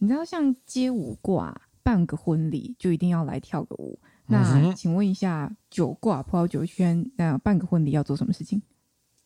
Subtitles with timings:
[0.00, 3.98] 你知道像街舞挂办个婚礼就一定要来跳个舞。
[4.28, 8.62] 那请问一下，酒挂葡萄酒圈那办个婚礼要做什么事情？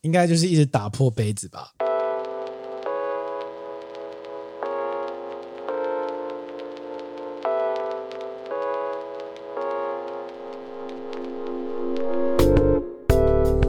[0.01, 1.73] 应该就是一直打破杯子吧。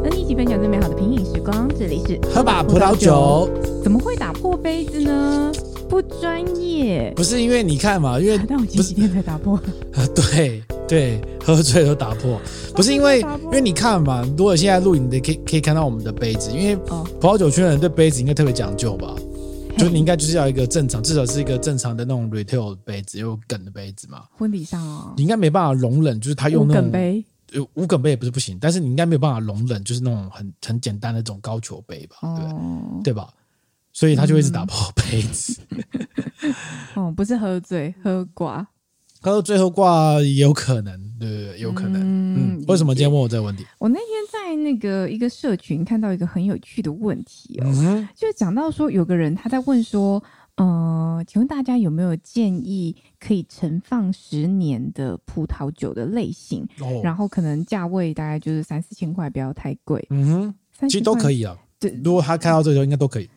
[0.01, 3.49] 和你一起分享最美好的品饮时光，这里是喝把葡萄酒。
[3.83, 5.51] 怎么会打破杯子呢？
[6.23, 7.13] 不专业。
[7.15, 9.57] 不是因为你看嘛，因为 但我前几天才打破。
[9.57, 10.63] 啊， 对。
[10.85, 12.39] 对，喝醉都打破，
[12.75, 19.15] 不是因为，因为你看嘛，如果现在录影的可以可以看到我们的杯子，因为葡萄酒圈的人对杯子应该特别讲究吧？
[19.77, 24.23] 就你应该就是要一个正常，至少是一个正常的那种 retail 的杯子，有梗的杯子嘛。
[24.37, 27.23] 婚礼上哦，你应该没办法容忍，就是他用那种杯，
[27.75, 32.17] 无梗杯也不是不行，但是你应该没有办法容忍，就是那种很很简单的这种高球杯吧？
[32.37, 33.33] 对、哦、对吧？
[33.93, 35.61] 所以他就会一直打破杯子。
[36.95, 38.67] 哦，不是喝醉，喝挂。
[39.21, 42.01] 他说：“最后挂有可能，对对对，有可能。
[42.01, 43.65] 嗯，嗯，为什么今天问我这个问题？
[43.79, 50.21] 我那天在那个一个社群看到一个很有趣的问题哦，嗯、就是讲到说有个人他在问说，
[50.57, 56.67] 呃，请问大家有没有建议可以存放十年的葡萄酒的类型？
[56.81, 60.05] 哦、然后可能价位大概就是三四千块，不要太贵。
[60.09, 61.57] 嗯哼，其实都可以啊。
[61.79, 63.29] 对，如果他开到这个时候，应该都可以。”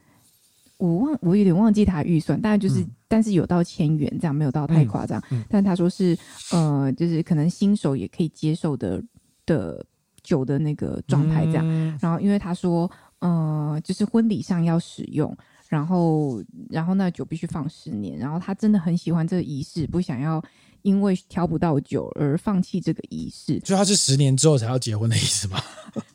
[0.79, 5.19] 我忘，我有点忘记他预算，大概就是，嗯、但是有到千元这样，没有到太夸张。
[5.31, 6.17] 嗯嗯、但他说是，
[6.53, 9.03] 呃，就是可能新手也可以接受的
[9.47, 9.83] 的
[10.23, 11.65] 酒的那个状态这样。
[11.67, 15.35] 嗯、然后，因为他说，呃，就是婚礼上要使用，
[15.67, 18.19] 然后，然后那酒必须放十年。
[18.19, 20.45] 然后他真的很喜欢这个仪式，不想要
[20.83, 23.59] 因为挑不到酒而放弃这个仪式。
[23.61, 25.59] 就他是十年之后才要结婚的意思吗？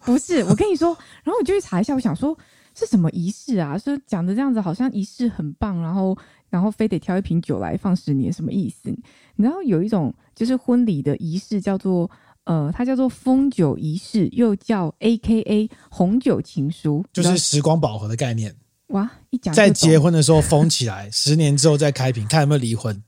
[0.05, 0.89] 不是，我跟你说，
[1.23, 2.37] 然后我就去查一下，我想说。
[2.81, 3.77] 是什么仪式啊？
[3.77, 6.17] 说讲的这样子，好像仪式很棒，然后
[6.49, 8.89] 然后非得挑一瓶酒来放十年，什么意思？
[9.35, 12.09] 你知道有一种就是婚礼的仪式，叫做
[12.45, 18.55] 呃，它叫做封酒仪式，又叫 AKA 红酒情书，就是时光饱和的概念。
[18.87, 23.01] 哇，一讲在结婚的时候封起来，十年之后再开瓶，看有没有离婚。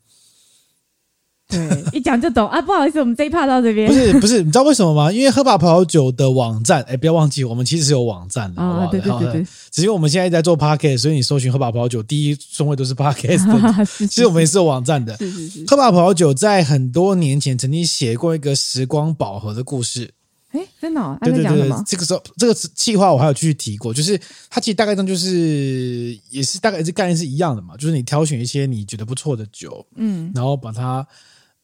[1.50, 2.60] 对，一讲就懂啊！
[2.62, 3.88] 不好意思，我们这一趴到这边。
[3.88, 5.12] 不是不是，你知道为什么吗？
[5.12, 8.88] 因为喝吧葡萄酒的网站，哎，不要忘记，我们其实是有网站的，好不好？
[8.88, 9.48] 对对对对。
[9.70, 13.86] 只是我们现在在做 podcast，所以你搜寻喝吧葡萄酒，第一顺位都是 podcast 的。
[14.08, 15.16] 其实我们也是有网站的。
[15.18, 15.66] 是是是。
[15.68, 20.12] 喝吧葡萄酒在很多年前曾经写过一个时光宝盒的故事。
[20.54, 21.18] 哎，真的？
[21.22, 31.06] 对对对对，这个时候这个计划我还有继续提过，就是它其实大概上就是也是大概这概念是一样的嘛，就是你挑选一些你觉得不错的酒，嗯，然后把它。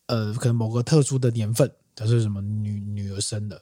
[0.10, 3.62] 呃，可能某个特殊的年份，它是什么女女儿生的，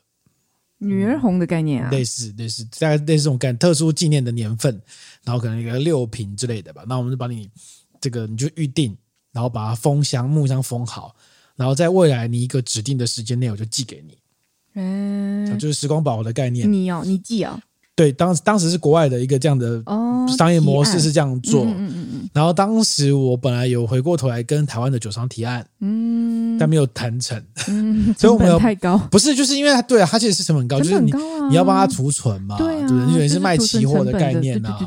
[0.77, 4.81] 女儿红的概念啊，类似类似，大概类似这种概念，特殊纪念的年份，
[5.25, 6.85] 然后可能一个六瓶之类的吧。
[6.87, 7.49] 那我们就把你
[7.99, 8.97] 这个你就预定，
[9.33, 11.13] 然后把它封箱木箱封好，
[11.57, 14.17] 然后在未来你一个指定的时间内，我就寄给你。
[14.75, 16.71] 嗯，就是时光宝盒的概念。
[16.71, 17.59] 你哦，你寄哦。
[17.97, 19.81] 对，当时当时是国外的一个这样的
[20.37, 31.11] 商业模式是这样做，哦嗯嗯嗯、然后当时我本来有回过头来跟台湾的酒商提案，嗯，但没有谈成，嗯、 所以我们有太高，不是就是因为它对啊，它其实是成本高，就是你
[31.49, 34.77] 你要帮它储存嘛，对啊，对，因为是卖期货的概念啊，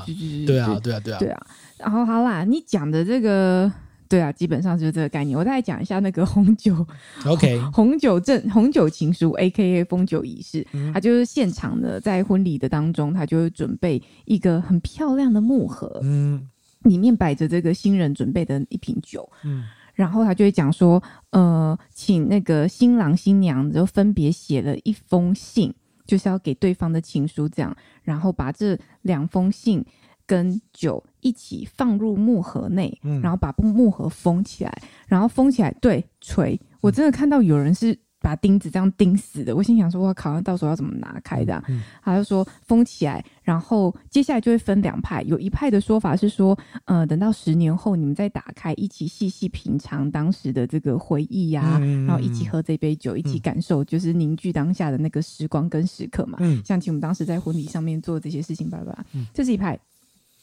[0.47, 1.47] 对啊，对啊，对啊，对啊，
[1.79, 3.71] 然后好啦，你讲的这个。
[4.11, 5.39] 对啊，基本上就是这个概念。
[5.39, 6.85] 我再来讲一下那个红酒，
[7.25, 10.67] OK， 红酒正红酒情书，AKA 封酒仪式。
[10.73, 16.45] 嗯、它就是现场的，在婚礼的当中，他就会准备一个很漂亮的木盒，嗯，
[16.83, 19.63] 里面摆着这个新人准备的一瓶酒，嗯，
[19.95, 21.01] 然后他就会讲说，
[21.31, 25.73] 呃，请那个新郎新娘就分别写了一封信，
[26.05, 29.85] 就是要给对方的情书，这样，然后把这两封信。
[30.31, 34.73] 跟酒一起放入木盒内，嗯、然后把木盒封起来，
[35.09, 35.75] 然后封起来。
[35.81, 36.57] 对，锤！
[36.81, 39.57] 我真的看到有人是把钉子这样钉死的。
[39.57, 41.65] 我心想说，哇靠，到时候要怎么拿开的、啊？
[41.69, 45.21] 嗯、他就说封起来，然后接下来就会分两派。
[45.23, 56.39] 有一派的说法是说，呃，等到十年后你们再打开，一起细细品尝当时的这个回忆呀、啊，嗯、然后一起喝这杯酒，一起感受就是凝聚当下的那个时光跟时刻嘛。
[56.41, 59.77] 嗯，像起我们当时在婚礼上面做这些事情，拜拜，嗯，这是一派。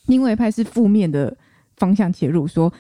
[0.08, 1.38] 另外一派是负面的
[1.78, 2.74] 方向切入，说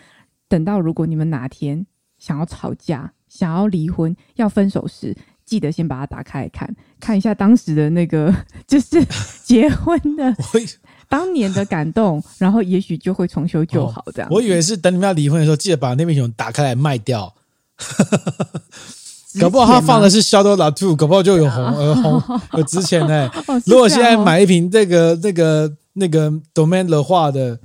[0.50, 1.85] 等到如果你们哪天
[2.18, 5.15] 想要吵架、想要离婚、要分手时，
[5.45, 8.33] 记得先把它打开来看，看一下当时的那个
[8.65, 9.06] 就是
[9.44, 10.35] 结婚的
[11.07, 14.03] 当年的感动，然后也许就会重修旧好。
[14.13, 17.33] 这样、哦，我以为是等你们要离婚的时候，记得把那瓶酒打开来卖掉。
[19.39, 23.29] 搞不好他放的是肖多拉兔，搞不好就有红呃红呃值钱呢。
[23.65, 25.71] 如果现在买一瓶这个这个。
[25.97, 27.59] 那个 Domaine 的话的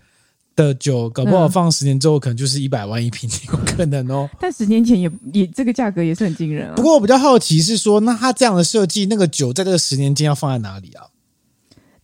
[0.57, 4.29] 的酒，搞不好放十年之后，可能就是一百万一瓶，有可能哦。
[4.41, 6.75] 但十年前也也这个价格也是很惊人啊。
[6.75, 11.07] 不过我比较好奇是说，那他这样的设计，那个酒在这个十年间要放在哪里啊？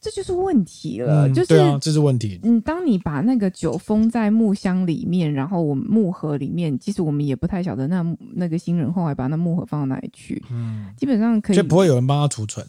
[0.00, 2.38] 这就是问题了，嗯、就是对啊，这是问题。
[2.44, 10.40] 嗯，当你把那个酒封在木箱里面，然后我们木盒里面，其实我们也不太晓得那那个新人后来把那木盒放到哪里去。
[10.52, 12.64] 嗯，基本上可以，就不会有人帮他储存。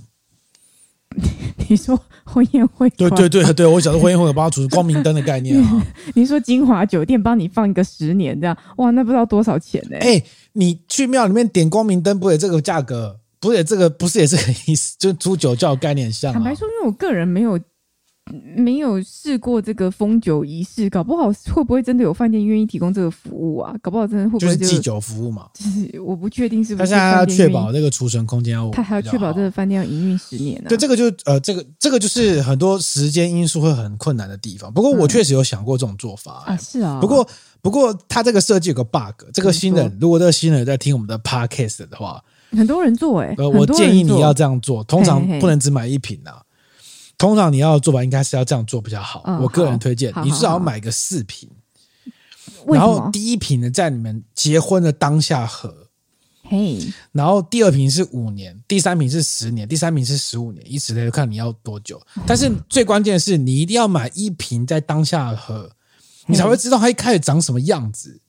[1.69, 2.89] 你说婚宴会？
[2.92, 5.86] 对对对对，我晓得婚宴会有帮他储存光明灯的概念啊。
[6.16, 9.98] 你说金华酒店帮你放一个十年这样，哇，那不知道多少钱呢？
[10.00, 10.21] 哎，
[10.54, 13.19] 你去庙里面点光明灯，不也这个价格？
[13.39, 16.33] 不是也这个，不是也这个意思，就租酒窖概念像、啊。
[16.33, 17.60] 坦白说，因为我个人没有。
[18.55, 23.75] 没有试过这个封酒仪式，搞不好会不会真的有饭店愿意提供这个服务啊？
[23.81, 25.47] 搞不好真的会不会就就是祭酒服务嘛？
[25.53, 26.89] 就是我不确定是不是。
[26.89, 30.69] 他现在要确保那个储存空间要，他还要确保这个饭店要营运十年呢、啊。
[30.69, 34.71] 对，这个就呃，这个这个就是很多时间因素会很困难的地方。
[34.73, 36.99] 不过我确实有想过这种做法、欸嗯、啊，是啊。
[36.99, 37.27] 不过
[37.61, 46.31] 不过他这个设计有个 bug，这个新人如果这个新人在听我们的 podcast 的话，很多人做哎、欸，呃，我建议你要这样做，通常不能只买一瓶啊。
[46.31, 46.49] 嘿嘿
[47.19, 49.21] 通常你要做吧，应该是要这样做比较好。
[49.25, 51.48] 哦、我个人推荐，你至少要买个四瓶，
[52.66, 55.89] 然后第一瓶呢在你们结婚的当下喝，
[56.44, 56.80] 嘿，
[57.12, 62.01] 然后第二瓶是五年，第三瓶是十年，第三瓶是十五年，以此类推，看你要多久。
[62.25, 65.69] 但是最关键的是，你一定要买一瓶在当下喝，
[66.25, 68.22] 你才会知道它一开始长什么样子。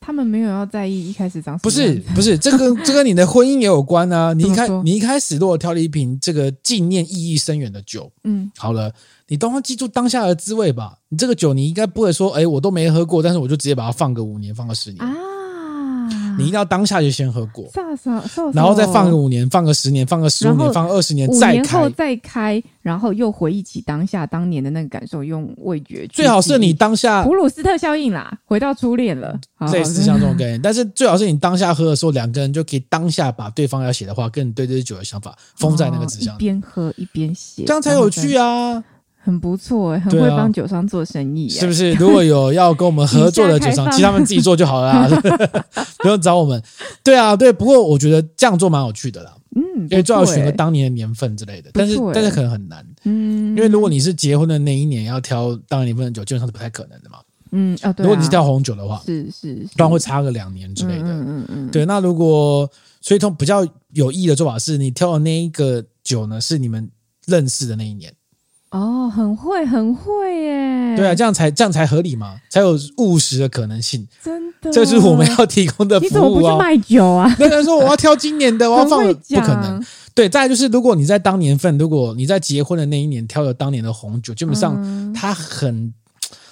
[0.00, 4.32] 他们没有要在意一开始长什么，不是不是，这个 这跟你的婚姻也有关啊。
[4.32, 8.92] 你一开你一开始如果挑了一瓶这个纪念意义深远的酒，嗯，好了，
[9.28, 10.98] 你都要记住当下的滋味吧。
[11.08, 15.14] 你这个酒你应该不会说，哎，我都没喝过，但是我就直接把它放个五年，放个十年啊。
[16.38, 17.64] 你一定要当下就先喝过，
[18.52, 26.06] 然后再放个五年，放个十年，放个十五年，放个二十年，再开，再开，然后又回忆起当下当年的那个感受，用味觉。
[26.08, 29.38] 最好是你当下普鲁斯特效应啦，回到初恋了，
[29.72, 30.60] 类似像这种概念。
[30.60, 38.82] 但是最好是你当下喝的时候，两个人就可以当下把对方要写的话，跟你对这支酒的想法封在那个纸上，一边喝一边写，这样才有趣啊。
[39.26, 41.92] 很不错，很会帮酒商做生意，是不是？
[41.94, 45.20] 如果有要跟我们合作的酒商， 其实他们自己做就好了啦，
[45.98, 46.62] 不用找我们。
[47.02, 47.52] 对啊，对。
[47.52, 51.70] 不过我觉得这样做蛮有趣的啦，嗯，因为最好选个当年的年份之类的。
[51.72, 57.18] 但是，但是可能很难，嗯，因为如果你是结婚的那一年要挑当年年份的酒，基本上是不太可能的嘛，
[57.50, 61.84] 嗯啊，如果你是挑红酒的话，是是，不然会差个两年之类的，嗯嗯嗯，对。
[61.84, 62.70] 那如果
[63.00, 66.88] 所以，从比较有意义的做法是，你挑的那一个酒呢，是你们
[67.26, 68.12] 认识的那一年。
[68.70, 70.96] 哦，很会，很会耶！
[70.96, 74.06] 对啊，这样才这样才合理嘛，才有务实的可能性。
[74.22, 76.08] 真的，这是我们要提供的服务啊！
[76.08, 77.34] 你怎么不去卖酒啊？
[77.38, 79.82] 那个人说我要挑今年的，我要放，不可能。
[80.14, 85.94] 对，再来就是，如果你在当年份，如果你在结婚的那一年挑了当年的红酒，基本上它很，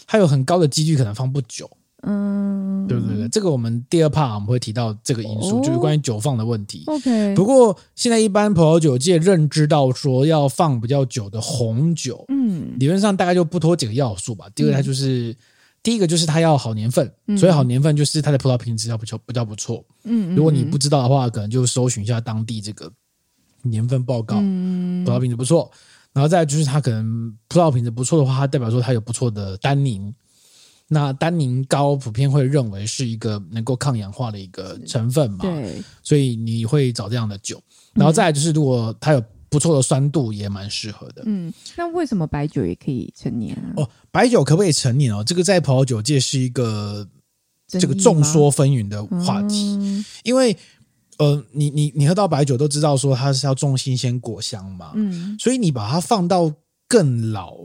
[0.06, 1.68] 它有很高的几率可能放不久。
[2.06, 6.84] 嗯，对对对，这个我们第二 part 我们会提到这个因素，哦、就是关于酒放的问题。
[6.86, 14.46] OK，不过现在一般葡萄酒界认知到说要放比较久的红酒，嗯，理论上大概就不脱几个要素吧。
[14.54, 15.36] 第二，它就是、嗯、
[15.82, 19.82] 第一个就是它要好年份，所以好年份就是它的葡萄品质要不较比较不错。
[20.04, 22.92] 嗯，如果你不知道的话，可能就搜寻一下当地这个
[23.62, 25.70] 年份报告，嗯，葡萄品质不错。
[26.12, 30.14] 然后再就是它可能葡萄品质不错的话，它代表说它有不错的单宁。
[30.88, 35.38] 那单宁高普遍会认为是一个能够抗氧化的一个成分嘛？
[35.40, 37.60] 对，所以你会找这样的酒。
[37.94, 41.22] 然后再来就是，如果它有不错的酸度，也蛮适合的。
[41.24, 43.72] 嗯，那为什么白酒也可以陈年啊？
[43.76, 45.24] 哦，白酒可不可以陈年哦？
[45.24, 47.08] 这个在葡萄酒界是一个
[47.66, 49.76] 这个众说纷纭的话题。
[49.80, 50.54] 嗯、因为
[51.18, 56.52] 呃，你你你喝到白酒都知道说它是要种新鲜果香嘛，嗯，所以你把它放到
[56.86, 57.64] 更老。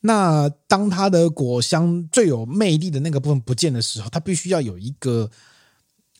[0.00, 5.30] 那当它的果香最有魅力的那个部分不见的时候，它必须要有一个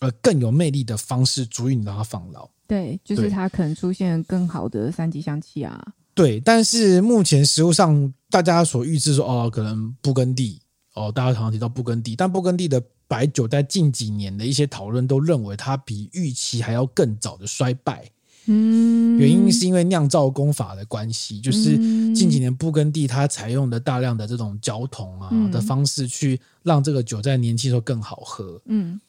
[0.01, 2.49] 呃更有魅力的方式足以让它放老。
[2.67, 5.83] 对，就是它可能出现更好的三级香气啊。
[6.15, 10.61] 对，但是目前实物上大家所预知说哦，可能布根地
[10.95, 18.05] 哦，大家常常提到布根地，但布根地的白酒在近几年的一些讨论都认为它比预期还要更早的衰败。
[18.47, 21.77] 嗯，原因是因为酿造工法的关系，就是
[22.15, 28.61] 近几年布根地它采用的大量的这种焦桶啊的方式，去让这个酒在年轻时候更好喝。
[28.65, 29.01] 嗯，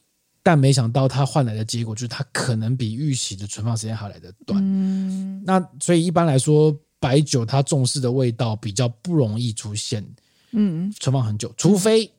[0.43, 4.61] 但没想到它换来的结果就是它可能比预期的存放时间还来得短。
[4.61, 10.05] 嗯，那所以一般来说，白酒它重视的味道比较不容易出现。
[10.51, 12.11] 嗯，存放很久，除非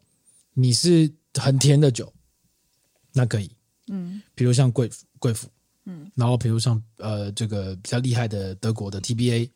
[0.55, 2.11] 你是很甜的酒，
[3.13, 3.51] 那可以。
[3.89, 5.49] 嗯，比如像贵贵腐。
[5.85, 9.51] 嗯，然后比如像呃这个比较厉害的德国的 TBA，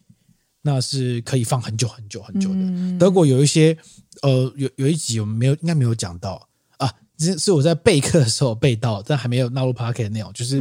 [0.63, 2.57] 那是可以放很久很久很久的。
[2.59, 3.77] 嗯、德国有一些，
[4.23, 6.49] 呃，有有一集我们没有，应该没有讲到。
[6.79, 10.61] 啊，是是我在备课的时候备到，但还没有纳入 Podcast 的内容，就是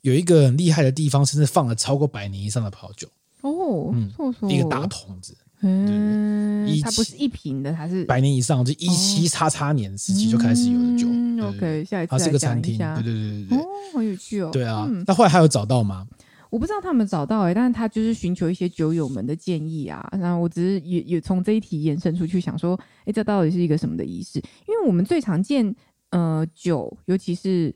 [0.00, 3.08] 有一个很厉害的地方，甚至放了超过百年以上的葡萄酒。
[3.42, 4.10] 哦，嗯，
[4.48, 5.36] 一个大桶子。
[5.62, 11.06] 嗯，它不是一瓶的，它是百年以上，就一七叉叉年时期就开始有的酒。
[11.08, 14.50] 嗯、OK，下一次它是个餐厅，对对对对对，哦，好有趣哦。
[14.52, 16.06] 对啊，嗯、那后来还有找到吗？
[16.50, 20.06] 我不知道他们找到哎、欸，但是他就是寻求一些酒友们的建议啊。
[20.20, 24.38] 然后我只是也也从这一题延伸出去，想说，哎、欸，这到底是一个什么的仪式？
[24.66, 25.74] 因为我们最常见
[26.10, 27.74] 呃酒，尤其是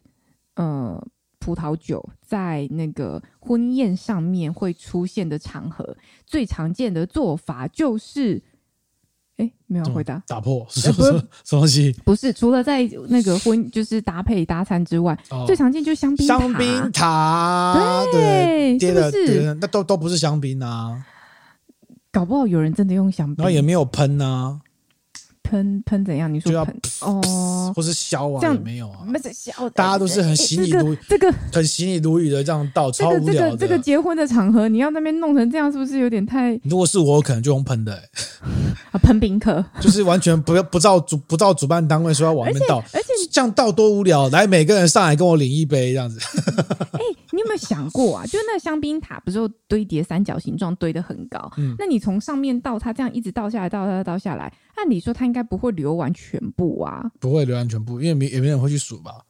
[0.57, 1.01] 呃。
[1.47, 8.43] 葡萄酒在那个婚宴上面会出现的场合，最常见的做法就是，
[9.37, 11.13] 哎，没有回答，打破是不是
[11.45, 11.93] 什么东西？
[12.05, 16.37] 不是，除了在那个婚就是搭配搭餐之外，哦、最常见就是香槟塔。
[16.37, 19.55] 香槟塔，对，是不是？
[19.61, 21.07] 那都都不是香槟啊，
[22.11, 24.61] 搞不好有人真的用香槟，然后也没有喷啊。
[25.49, 26.33] 喷喷怎样？
[26.33, 28.41] 你说喷哦，或是削啊？
[28.41, 28.99] 这样没有啊？
[29.07, 33.57] 没削，大家都是很行礼如这个很行礼如仪的这样倒，超无聊的。
[33.57, 36.59] 这个结婚的场合，你要那边弄成这样，是不是有点太？
[36.65, 38.03] 如果是我，可能就用喷的。
[38.93, 44.29] 啊，喷宾客 就是完全不要不照主不照主办单位说要往那边倒，而且这样倒多无聊。
[44.29, 46.19] 来，每个人上来跟我领一杯这样子。
[46.93, 47.01] 哎，
[47.37, 48.25] 你有没有想过啊？
[48.27, 49.39] 就那香槟塔不是
[49.69, 51.53] 堆叠三角形状，堆得很高。
[51.59, 54.53] 嗯，那你从上面倒，它这样一直倒下来，倒倒倒下来。
[54.77, 59.21] 按理说，它应该不会流完全部啊，不会流完全部，因为没也没人会去数吧？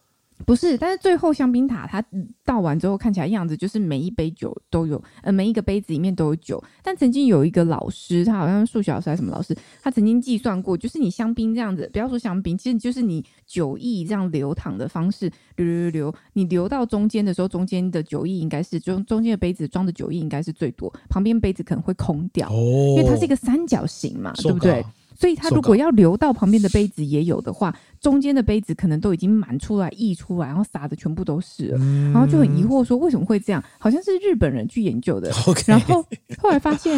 [0.44, 2.04] 不是，但是最后香槟塔它
[2.44, 6.62] 倒完之后，看起来样子就是每一杯酒都有，呃，每一个杯子里面都有酒。
[6.82, 24.84] 但曾经有一个老师，他好像数学老师还是什么老师，他曾经计算过，就是你香槟这样子，不要说香槟，其实就是你酒液这样流淌的方式，流流流流，你流到中间的时候，中间的酒液应该是中中间的杯子装的酒液应该是最多，旁边杯子可能会空掉，因为它是一个三角形嘛，对不对？
[25.18, 31.78] 所以，他如果要流到旁边的杯子也有的话，中间的杯子可能都已经满出来、溢出来，然后洒的全部都是了，
[32.12, 33.62] 然后就很疑惑说为什么会这样？
[33.78, 35.32] 好像是日本人去研究的。
[35.66, 36.04] 然后
[36.38, 36.96] 后来发现，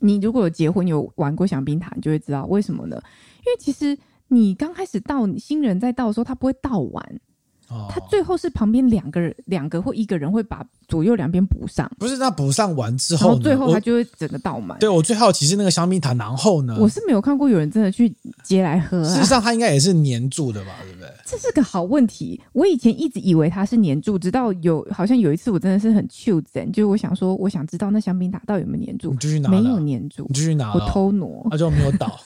[0.00, 3.00] 你如果有结婚有玩过香槟塔，你就会知道为什么呢？
[3.46, 3.96] 因为其实
[4.28, 7.20] 你刚开始倒新人在倒的时候，他不会倒完。
[7.90, 11.90] 他最后是旁边两个人，两个或一个人会把左右两边补上。
[11.98, 14.78] 不是，那补上完之后，最后他就会整个倒满。
[14.78, 16.76] 对，我最好奇是那个香槟塔，然后呢？
[16.78, 19.08] 我是没有看过有人真的去接来喝啊。
[19.08, 20.72] 事实上，它应该也是粘住的吧？
[20.82, 21.08] 对不对？
[21.24, 22.40] 这是个好问题。
[22.52, 29.10] 我以前一直以为它是粘住，直到有好像有一次我真的是很糗真，就是我想说，我想知道那香槟塔到底有没有粘住？
[29.10, 32.20] 你就去拿，没有粘住，你就去拿，我偷挪，那就没有倒。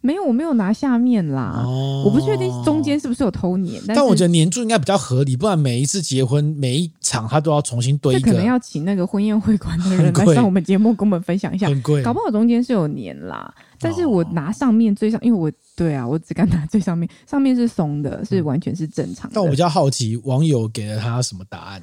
[0.00, 1.62] 没有，我没有拿下面啦。
[1.64, 8.30] 哦，我不确定中间是不是有偷粘，但，但我觉得粘住应该比较合理，不然每一次结婚每一场他都要重新堆一个。
[8.30, 11.68] 可能要请那个婚宴会馆的人来上我们节目，跟我们分享一下。
[11.68, 13.52] 很贵，搞不好中间是有粘啦。
[13.78, 19.32] 但是我拿上面最上，因为我对啊，我只敢拿最上面，上面是松的，是完全是正常的。
[19.34, 21.82] 但我比较好奇，网友给了他什么答案？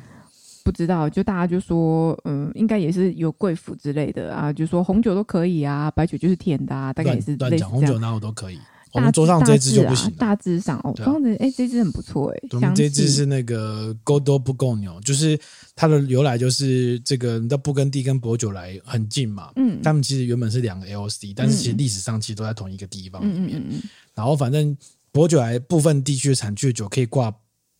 [0.63, 7.69] 不知道，就大家就说，嗯，应该也是有贵腐之类的啊，就说红酒都可以啊，白酒就是甜的啊，大概也是类似这样。
[7.69, 8.57] 红酒哪有都可以，
[8.93, 10.09] 我们桌上这支就不行。
[10.11, 12.39] 大致上哦，刚刚的哎，这支很不错哎。
[12.51, 15.37] 我们这支是那个 Côtes de Bourgogne，就是
[15.75, 23.59] 它的由来就是这个，你知道布根地跟博酒来很近嘛，嗯，他们其实原本是两个 LC，但是其实历史上其实都在同一个地方里面。
[23.59, 23.81] 嗯嗯嗯。
[24.15, 24.77] 然后反正
[25.11, 27.29] 博酒来部分地区的产区的酒可以挂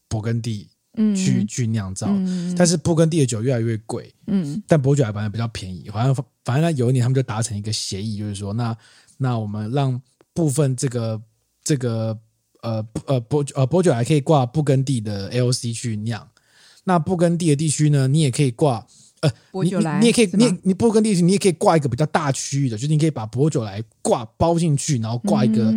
[0.09, 0.67] 勃艮第。
[0.95, 5.89] 嗯，去去酿造，嗯、但是布根地的酒越来越贵，嗯，但薄酒还反而比较便宜。
[5.89, 6.13] 好像
[6.45, 8.77] 反正呢，有一年他们就达成一个协议，就是说，那
[9.17, 9.99] 那我们让
[10.35, 11.19] 部分这个
[11.63, 12.15] 这个
[12.61, 16.27] 呃呃薄呃薄酒还可以挂布根地的 AOC 去酿，
[16.83, 18.85] 那布根地的地区呢，你也可以挂
[19.21, 25.73] 呃薄酒莱，你也可以你你布根地区你也可以挂一个比较大区域的，就是你可以把薄酒来挂包进去，然后挂一个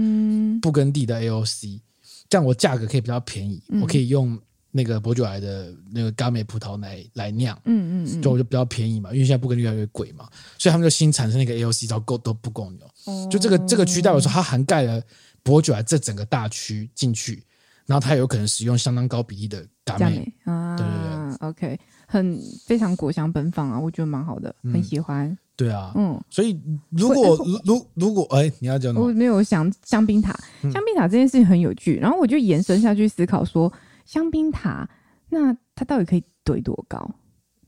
[0.60, 1.80] 布根地的 AOC，、嗯、
[2.28, 4.38] 这样我价格可以比较便宜，嗯、我可以用。
[4.76, 10.28] 那个伯爵来的那个甘美葡萄来来酿，嗯嗯，就就比较便宜嘛，因为现在布根地越来越贵嘛，
[10.58, 15.02] 所以他们就新产生那个 AOC 叫 Côtes de Bourgogne，哦，就这个这个区代表说它涵盖了
[15.42, 17.42] 伯爵来这整个大区进去，
[17.86, 28.94] 然后它有可能使用相当高比例的甘美啊，对对对，OK，很非常果香奔放啊，我觉得蛮好的，很喜欢，嗯、对啊，嗯，所以如果如如果哎，你要讲？
[28.94, 33.72] 我没有想香槟塔，香槟塔这件事情很有趣，然后我就延伸下去思考说。
[34.06, 34.88] 香槟塔，
[35.28, 37.14] 那它到底可以堆多高？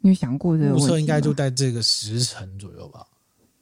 [0.00, 0.87] 你有想过这个问题吗？
[0.87, 3.04] 目测应该就在这个十层左右吧。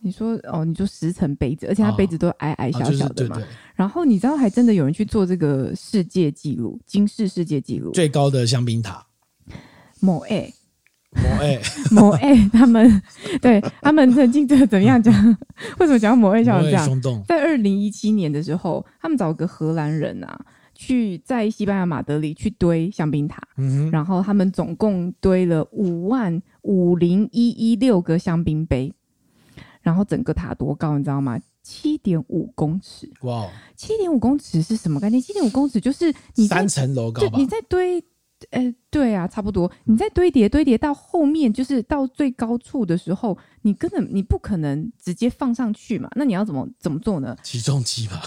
[0.00, 3.42] 你说哦，你说十层杯子，而且它杯子都矮矮小小的嘛。
[3.74, 9.04] 然后你知道，还真的有人去做这个世界纪录，金氏世界纪录，最高的香槟塔。
[10.00, 10.52] 某 A，
[11.10, 13.02] 某 A 某 A 他们
[13.40, 15.12] 对他们曾经这怎么样讲？
[15.80, 17.24] 为什么讲某 A 像这样？
[17.26, 20.38] 在二零一七年的时候，他们找个荷兰人啊，
[20.76, 28.92] 去在西班牙马德里去堆香槟塔，嗯、然后他们总共堆了五万五零一一六个香槟杯，
[29.80, 31.40] 然后整个塔多高你知道吗？
[31.62, 33.10] 七点五公尺。
[33.22, 35.20] 哇，七点五公尺是什么概念？
[35.20, 37.38] 七点五公尺就是你三层楼高吧？
[37.38, 38.04] 你在堆。
[38.50, 39.68] 呃，对啊，差不多。
[39.84, 46.10] 你在堆叠堆叠到后面，就是到最高处的时候，你根本你不可能直接放上去嘛。
[46.14, 47.34] 那你要怎么怎么做呢？
[47.42, 48.22] 起重机吧。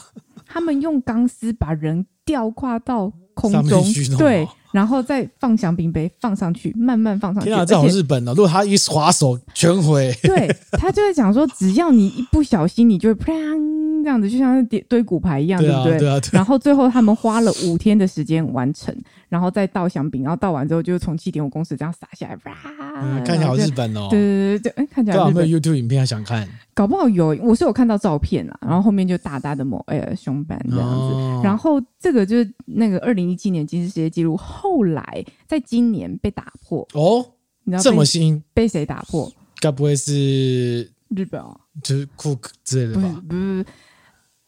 [0.51, 3.83] 他们用钢丝把人吊挂到空中，
[4.17, 7.49] 对，然后再放香槟杯放上去，慢慢放上去。
[7.49, 8.33] 天啊，这好日本哦！
[8.35, 10.13] 如果他一滑手，全毁。
[10.23, 10.47] 对，
[10.79, 13.79] 他就会讲说，只要你一不小心，你就会砰。
[14.01, 15.99] 这样子就像是堆堆骨牌一样，对不对？
[15.99, 16.17] 对啊。
[16.31, 18.95] 然后最后他们花了五天的时间完成，
[19.27, 23.21] 然后再倒香槟，然后倒完之后就从七点五公尺这样洒下来，哇！
[23.25, 24.07] 看起来好日本哦。
[24.09, 25.17] 对对对对，看起来。
[25.17, 26.47] 有没有 YouTube 影片还想看？
[26.73, 28.57] 搞不好有，我是有看到照片啊。
[28.61, 31.41] 然后后面就大大的某哎胸板这样子。
[31.43, 37.33] 然后这个就是那个二零一七年吉尼斯世界纪录，后来在今年被打破哦。
[37.63, 38.43] 你知道这么新？
[38.53, 39.31] 被谁打破？
[39.59, 41.55] 该不会是日本啊？
[41.83, 43.23] 就是 Cook 之类的吧？
[43.29, 43.65] 不是。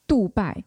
[0.08, 0.64] 杜拜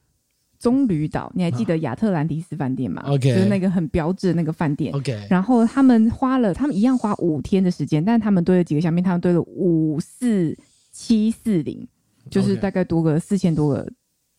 [0.58, 4.94] 棕榈岛，你还记得亚特兰蒂斯饭店吗？OK，就是那个很标志的那个饭店。
[4.94, 10.56] OK，然后他们花了，他们一样花五天的时间，但是他们堆了几个香槟，他们堆了五四
[10.92, 11.86] 七四零，
[12.30, 13.92] 就是大概多个四千多个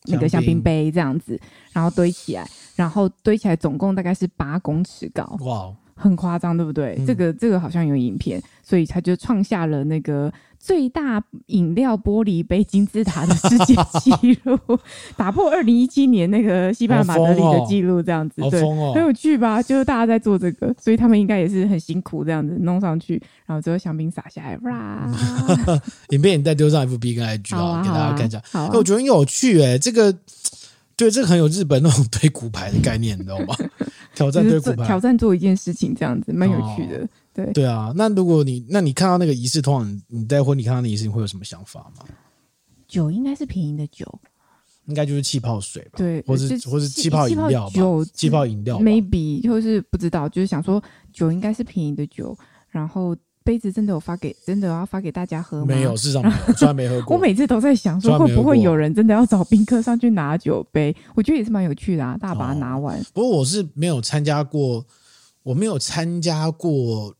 [0.08, 1.38] 那个香槟杯这样子，
[1.72, 5.22] 然后堆起来，然后堆起来总共大概是八公尺高。
[5.40, 6.94] 哇，很夸张，对不对？
[6.98, 10.32] 嗯、这个这个好像有影片，所以他就创下了那个。
[10.58, 14.58] 最大饮料玻璃杯金字塔的世界纪录，
[15.16, 18.60] 打破二零一七年那个西班牙马德里的纪录，这样子，对，
[18.92, 19.62] 很有趣吧？
[19.62, 25.08] 就是大家在做这个，所以他们应该也是很辛苦，这样子弄上去，然后最后香槟洒下来，哇！
[26.10, 28.42] 影片你再丢上 FB 跟 IG 啊，给大家看一下。
[28.50, 30.12] 好啊，我觉得很有趣哎，这个
[30.96, 33.54] 对，这个很有日本那种 堆骨牌的概念，你知道吗？
[34.16, 37.06] 挑战对骨牌，挑战做一件事情，这样子蛮有趣的。
[37.34, 42.04] 对对啊，那如果你那你看到那个仪式，通常你在婚礼看到那仪式，你会有什么想法吗？
[42.88, 44.06] 酒应该是便宜的酒，
[44.86, 45.98] 应该就是气泡水吧？
[45.98, 47.74] 对，或是或是气泡饮料吧？
[48.14, 52.36] 气泡饮料，maybe 就是不知道，就是想说酒应该是便宜的酒，
[52.68, 53.14] 然后
[53.46, 55.66] 杯子真的有发给，真的要发给大家喝吗？
[55.68, 57.14] 没有，事实上没有，从来没喝过。
[57.16, 60.94] 我每次都在想说，会不会有人真的要找宾客上去拿酒杯？
[61.14, 63.00] 我觉得也是蛮有趣的啊，大家把它拿完。
[63.14, 64.84] 不过我是没有参加过，
[65.44, 67.14] 我没有参加过。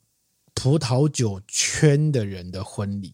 [0.59, 3.13] 葡萄酒圈的人的婚礼，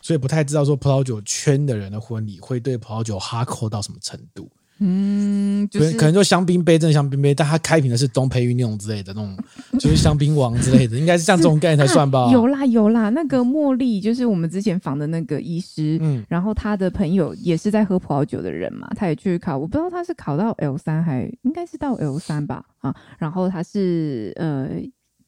[0.00, 4.50] 所以不太知道说葡萄酒圈的人的婚礼会对葡萄酒哈扣到什么程度。
[4.80, 9.36] 嗯，就是可能就香槟杯，真的香槟杯，但他开瓶的是东培玉那种之类的那种，
[9.80, 12.26] 就是香槟王之类的，应该是像这种概念才算吧？
[12.30, 22.64] 啊、有啦有啦，那个茉莉就是我们之前访的那个医师，嗯，然后他的朋友也是在喝葡萄酒的人嘛，他也去考，我不知道他是考到 L 三还应该是到 L 三吧？
[22.78, 24.68] 啊，然后他是呃。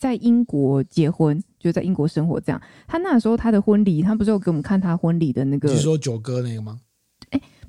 [0.01, 2.59] 在英国结婚，就在英国生活这样。
[2.87, 5.69] 他那时候他的婚礼，他不是有给我们看他婚礼的那个？
[5.69, 6.81] 你是说九哥那个吗？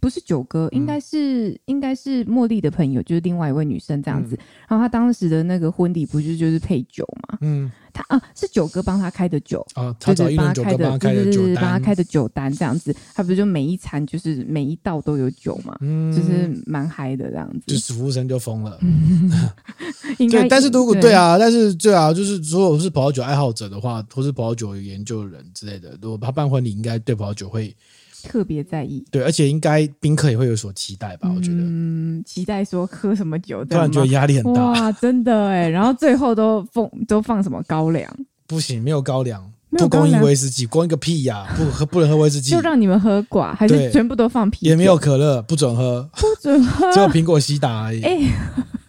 [0.01, 4.35] 哎，不是九哥，应该是、嗯、应该是茉莉的朋友，就是另外一位女生这样子。
[4.35, 7.37] 嗯、然后她当时的那个婚礼，不是就是配酒嘛？
[7.41, 7.71] 嗯。
[7.93, 12.95] 他啊，是九哥帮他开的酒啊，他找一轮酒哥帮他开的，就是帮他开的酒单这样子。
[13.13, 17.59] 他不是就每一餐就是每一道都有酒嘛，嗯，就是蛮嗨的这样子。
[17.67, 18.79] 就是服务生就疯了，
[20.17, 20.47] 对。
[20.47, 27.75] 但是如果对啊，但是对啊，就是如果是葡萄酒爱好者的话，或是葡萄酒研究人之类的，如果他办婚礼，应该对葡萄酒会
[28.23, 29.03] 特别在意。
[29.11, 31.29] 对，而且应该宾客也会有所期待吧？
[31.35, 35.69] 我觉得，嗯，期待说喝什么酒， 突然觉得压力很大哇，真的哎。
[35.69, 38.09] 然后最后都放都放什么高粱？
[38.47, 41.47] 不行，没有高粱，不供应威士忌，供应个屁呀！
[41.55, 44.69] 不喝，不能喝威士忌，就让你们喝寡，还是全部都放啤酒？
[44.69, 48.01] 也没有可乐，不准喝，不准喝， 只有苹果西打而已。
[48.01, 48.17] 哎，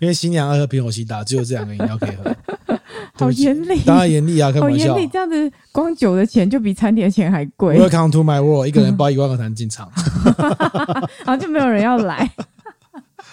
[0.01, 2.37] 因为新娘爱喝苹果西打，只有这两个饮料可以喝。
[3.13, 4.51] 好严厉，当然严厉啊！
[4.51, 7.79] 开玩笑，好严厉，这样子光酒的钱就比餐点的钱还贵。
[7.79, 9.91] Welcome to my world，一个人包一万块钱进场，
[11.25, 12.31] 然 后就没有人要来。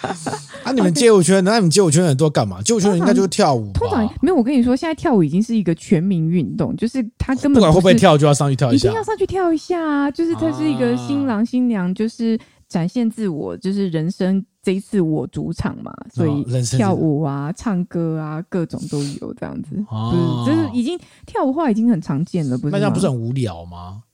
[0.64, 0.72] 啊！
[0.72, 2.62] 你们街舞圈，那你们街舞圈的人都干嘛？
[2.62, 3.80] 街舞圈应该就是跳舞吧？
[3.80, 4.34] 通常没有。
[4.34, 10.10] 我跟你说，现在跳舞已经是一个全民运动，就是他根本不，不管会不会跳，就要上去跳一下，一定要上去跳一下啊！
[10.10, 12.38] 就是他是一个新郎新娘，就是
[12.70, 19.84] 展现自我，就是人生这一次我主场嘛，所以跳舞啊、唱歌啊，各种都有这样子。
[19.88, 22.70] 哦，就是已经跳舞话已经很常见了，不是？
[22.70, 24.04] 那这样不是很无聊吗？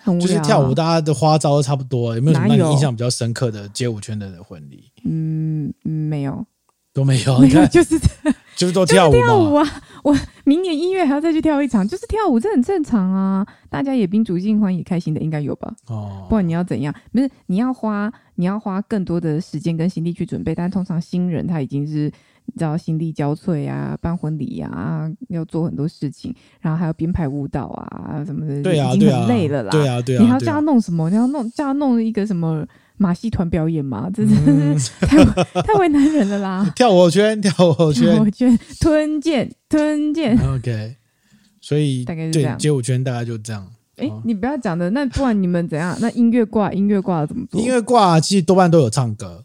[0.00, 4.90] 很无聊就是跳舞，大家的花招都差不多，有没有什么让你印象比较深刻的街舞圈的婚礼？
[5.04, 6.46] 嗯，没有，
[6.94, 7.42] 都没有。
[7.42, 7.98] 你看，就是
[8.56, 9.18] 就是都跳舞嘛。
[9.18, 9.66] 跳舞啊！
[10.04, 13.46] 我明年一月还要再去跳一场，就是跳舞，这很正常啊。
[13.68, 15.74] 大家也宾主尽欢，也开心的，应该有吧？
[15.88, 16.94] 哦，不管你要怎样？
[17.12, 22.10] 不是你要花，你要花更多的时间跟心力去准备，但通常新人他已经是
[22.46, 29.70] 你知道心力交瘁啊，办婚礼啊，要做很多事情，然后还要编排舞蹈啊什么的，对啊，已经很累了啦。
[29.70, 31.10] 对啊，对啊，你还要叫他弄什么？
[31.10, 32.66] 你要弄叫他弄一个什么？
[32.98, 36.70] 马戏团表演嘛，这真是太、嗯、太为难人了啦！
[36.74, 40.36] 跳火圈，跳火圈，跳火圈，吞剑，吞剑。
[40.38, 40.96] OK，
[41.60, 43.66] 所以大概是这样，街舞圈大概就这样。
[43.96, 47.60] 哎、欸，你不要讲的，那不管你们怎样，那音乐挂，音乐挂怎么做？
[47.60, 49.44] 音乐挂其实多半都有唱歌，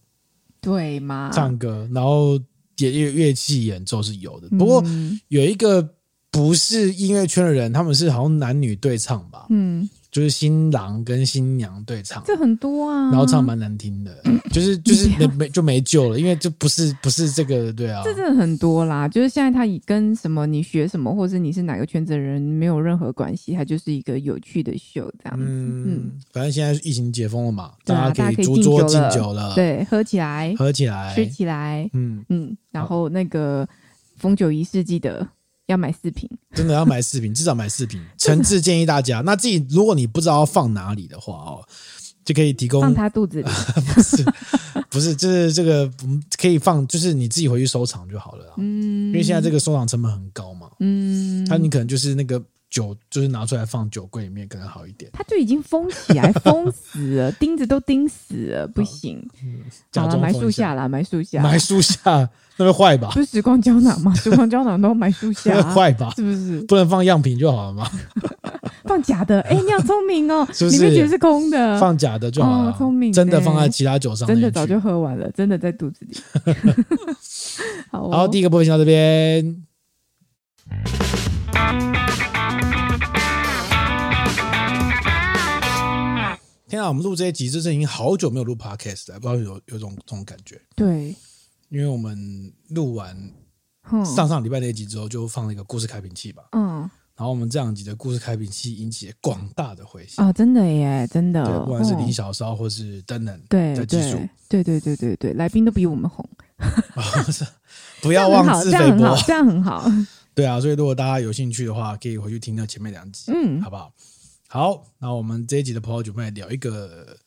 [0.59, 1.29] 对吗？
[1.31, 2.39] 唱歌，然后
[2.79, 4.83] 乐乐器演奏是有的，不过
[5.27, 5.87] 有一个
[6.31, 9.45] 不是音乐圈的人，他们是好像男女对唱吧？
[9.49, 9.87] 嗯。
[10.13, 14.15] 就是新郎跟新娘对唱，这很多啊，然后唱蛮难听的，
[14.54, 19.08] 就是就是没没就没救了，因为就不是不是这个对啊，这真的很多啦。
[19.08, 25.43] 就是现在他以跟什么你学什么，或者你是哪个圈子的人没有任何关系，它就是一个有趣的秀这样子。
[25.47, 26.12] 嗯，嗯。
[26.32, 32.23] 反正现在疫情解封了嘛，大家可以敬酒了，对，喝起来，喝起来，吃起来，嗯。
[32.30, 33.67] 嗯，然后那个
[34.17, 35.28] 封酒仪式记得。
[35.73, 38.01] 要买四瓶，真的要买四瓶，至少买四瓶。
[38.17, 41.65] 诚挚建议大家，那自己如果你不知道要放哪里的话哦，
[42.23, 43.49] 就可以提供放他肚子里，
[43.93, 44.23] 不是
[44.89, 45.91] 不是，就是这个
[46.38, 48.53] 可以放，就是你自己回去收藏就好了。
[48.57, 50.69] 嗯，因为现在这个收藏成本很高嘛。
[50.79, 52.41] 嗯，那你可能就是那个。
[52.73, 59.23] 酒就是拿出来放酒柜里面可能好一点，它就已经封起来， 封死了，钉子都钉死了，不行。
[59.93, 63.12] 好了，埋树下啦，埋树下，埋树下，那会坏吧？
[63.13, 64.12] 不是时光胶囊吗？
[64.15, 66.12] 时光胶囊都埋树下， 坏吧？
[66.15, 66.62] 是不是？
[66.63, 67.88] 不能放样品就好了吗？
[68.86, 73.13] 放假的，哎，你好聪明哦，里面其实是空的，放假的就好了，聪明。
[73.13, 76.17] 真的放在其他酒上，真的早就喝完了，真的在肚子里。
[77.91, 79.63] 好，好，第一个部分先到这边。
[86.73, 90.59] 天啊，我们录这些集，就是已经好久没有录 podcast 了，不知道有有种这种感觉。
[90.75, 91.15] 对，
[91.69, 93.15] 因为我们录完
[94.03, 96.45] 上上礼拜那一集之后，就放了一个故事开瓶器吧。
[96.53, 96.79] 嗯，
[97.15, 100.33] 然后我们这两集的故事开瓶器引起了广大的回响啊！
[100.33, 106.27] 真的耶，真的，对，不管是李小烧或是灯能，对对对对对对对，来宾都比我们红。
[108.01, 109.88] 不要妄自菲薄，这样很好。
[110.33, 113.93] 对啊，所以如果大家有兴趣的话，可以回去听那前面两集，嗯，好不好？
[114.53, 117.17] 好，那我们这一集的葡萄酒，我们来聊一个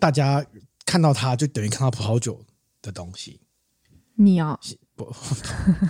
[0.00, 0.42] 大家
[0.86, 2.40] 看到它就等于看到葡萄酒
[2.80, 3.38] 的东西。
[4.14, 4.58] 你哦？
[4.96, 5.14] 不，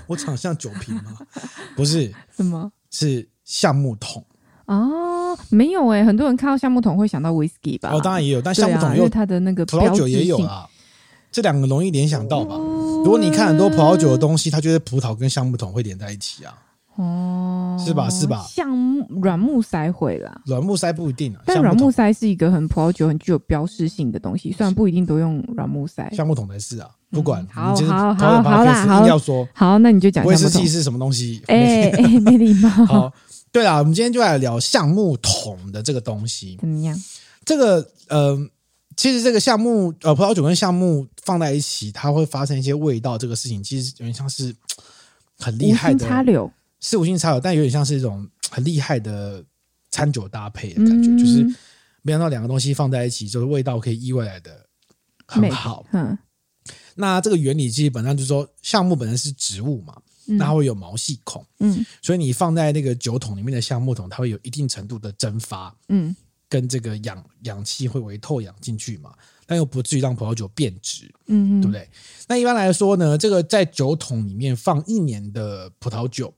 [0.08, 1.16] 我 长得像酒瓶吗？
[1.76, 2.72] 不是，什么？
[2.90, 4.26] 是橡木桶
[4.66, 7.90] 哦，没有哎、欸，很多人看到橡木桶会想到 whisky 吧？
[7.92, 10.68] 哦，当然也有，但橡木桶有、啊、它的那个葡萄酒也有啊，
[11.30, 12.56] 这两个容易联想到吧？
[12.56, 16.58] 哦、如果你看很多葡萄酒的东西，它就是葡萄跟橡木桶会连在一起啊。
[16.96, 18.08] 哦，是吧？
[18.08, 18.44] 是吧？
[18.48, 21.42] 橡木软木塞会啦，软木塞不一定啊。
[21.46, 26.08] 但软木塞是一个很葡萄酒很具有标识性的东西，虽然不一定都用软木塞。
[26.14, 27.46] 橡木桶才是啊，不管。
[27.50, 30.24] 好好好好啦，好要说好，那你就讲。
[30.24, 31.42] 威士忌是什么东西？
[31.48, 32.68] 哎哎，没礼貌。
[32.86, 33.12] 好，
[33.52, 36.56] 对啦，我们今天就来聊橡木桶的这个东西。
[36.60, 36.96] 怎么样？
[37.44, 38.38] 这个呃，
[38.96, 44.54] 其实这个橡木呃葡萄酒跟橡木放在一起，它会发生一些味道，这个事情其实有点像是
[45.38, 46.06] 很厉害的。
[46.06, 46.50] 插柳。
[46.86, 49.42] 是无心插友，但有点像是一种 很厉害的
[49.90, 51.42] 餐酒搭配的感觉，嗯、就是
[52.02, 54.66] 没想到两个东西放在一起，就是味道可以意外来的
[55.26, 55.82] 很好。
[55.92, 56.18] 嗯，
[56.96, 59.96] 那这个原理基本上就是说，橡木本身是植物嘛，
[60.28, 66.14] 嗯、那它会有毛细孔，嗯，所以你放在那个酒桶里面的橡木桶，它会有一定程度的蒸发，嗯，
[66.50, 69.10] 跟这个氧氧气会微透氧进去嘛，
[69.46, 71.88] 但又不至于让葡萄酒变质，嗯，对不对？
[72.28, 76.34] 那一般来说呢，这个在酒桶里面放一年的葡萄酒。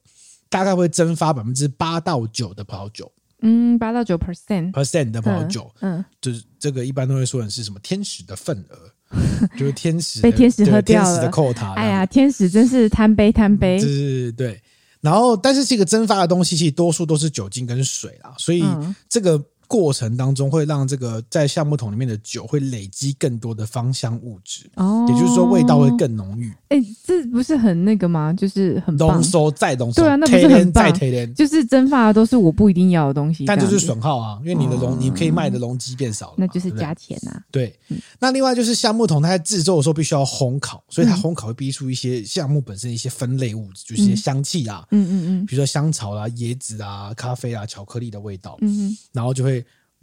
[0.48, 3.10] 大概会蒸发百分之八到九的葡萄酒，
[3.42, 14.60] 嗯，八到九 percent percent 的葡萄酒，嗯，就是这个一般都会说成是什么天使的份额，就是天使 被天使喝掉了，天使的扣塔，哎呀，天使真是贪杯贪杯，就是对。
[15.00, 18.64] 然后，但是这个蒸发的东西其实多数都是酒精跟水啦，所以
[19.08, 19.42] 这个。
[19.66, 26.52] 过程当中会让这个在橡木桶里面的酒会累积更多的芳香物质，哦，也就是说味道会更浓郁。
[26.68, 28.32] 哎，这不是很那个吗？
[28.32, 30.92] 就是很浓缩再浓缩，对啊，那不是很棒？
[31.34, 37.42] 就是蒸发的都是我不一定要的东西，但就是损耗啊，因为你的容你可以卖的容积变少了，那就是加钱啊。
[37.50, 37.78] 对，
[38.18, 49.55] 那另外就是橡木桶，它在制作的时候必须要烘烤，所以它烘烤会逼出一些橡木本身一些分类物质，就是一些香气啊，嗯嗯嗯，比如说香草啦、椰子啊、咖啡啊、巧克力的味道，嗯嗯，然后就会。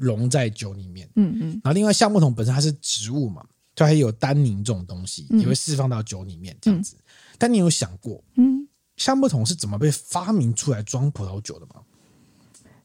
[0.03, 6.97] 溶在酒里面，嗯嗯，然后另外橡木桶本身它是植物嘛，就还有单宁这种东西，也会释放到酒里面这样子。
[7.37, 11.75] 但你有想过，嗯，橡木桶是怎么被发明出来装葡萄酒的吗？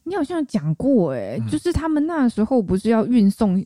[0.05, 3.63] 你好像讲过哎、就是他们那时候不是要运送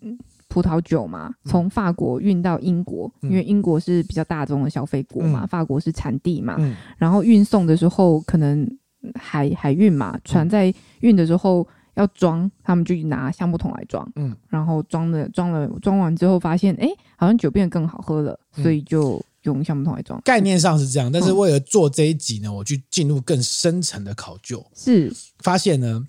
[0.48, 8.68] 葡萄酒嘛，从法国运到英国，嗯、因为英国是比较大众的消费国嘛，嗯、法国是产地嘛，嗯、然后运送的时候可能
[9.14, 19.22] 海海运嘛，船在运的时候要装，他们就拿橡木桶来装，嗯，然后装了装了装完之后发现，哎、欸，好像酒变得更好喝了，所以就。
[19.42, 25.12] 用橡木桶来装，概念上是这样，但是为了做这一集呢，嗯、我去进入更深层的考究，是。
[25.40, 26.06] 发现呢，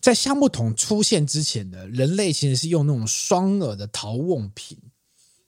[0.00, 4.76] 在橡木桶出现之前呢，人类其实是用那种双耳的陶瓮瓶，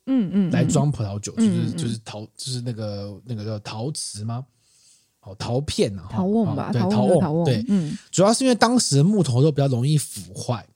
[0.07, 4.47] 嗯嗯，来装葡萄酒，就是就是陶，就是那个那个叫陶瓷吗？
[5.29, 10.67] 哦，陶片啊，陶瓮吧，对，陶瓮，对，嗯，主要是因为当时的木头都比较容易腐坏。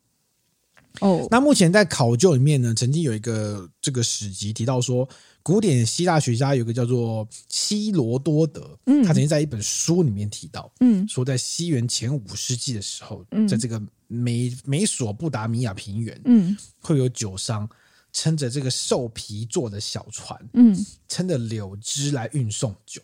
[1.00, 5.08] 哦，那目前在考究里面呢，曾经有一个这个史籍提到说。
[5.44, 17.68] 古典希腊学家有个叫做希罗多德，嗯，他曾经在一本书里面提到，嗯，说在西元前五世纪的时候，嗯，在这个美美索不达米亚平原，嗯，会有酒商
[18.12, 20.72] 撑着这个兽皮做的小船，嗯，
[21.08, 23.02] 撑着柳枝来运送酒，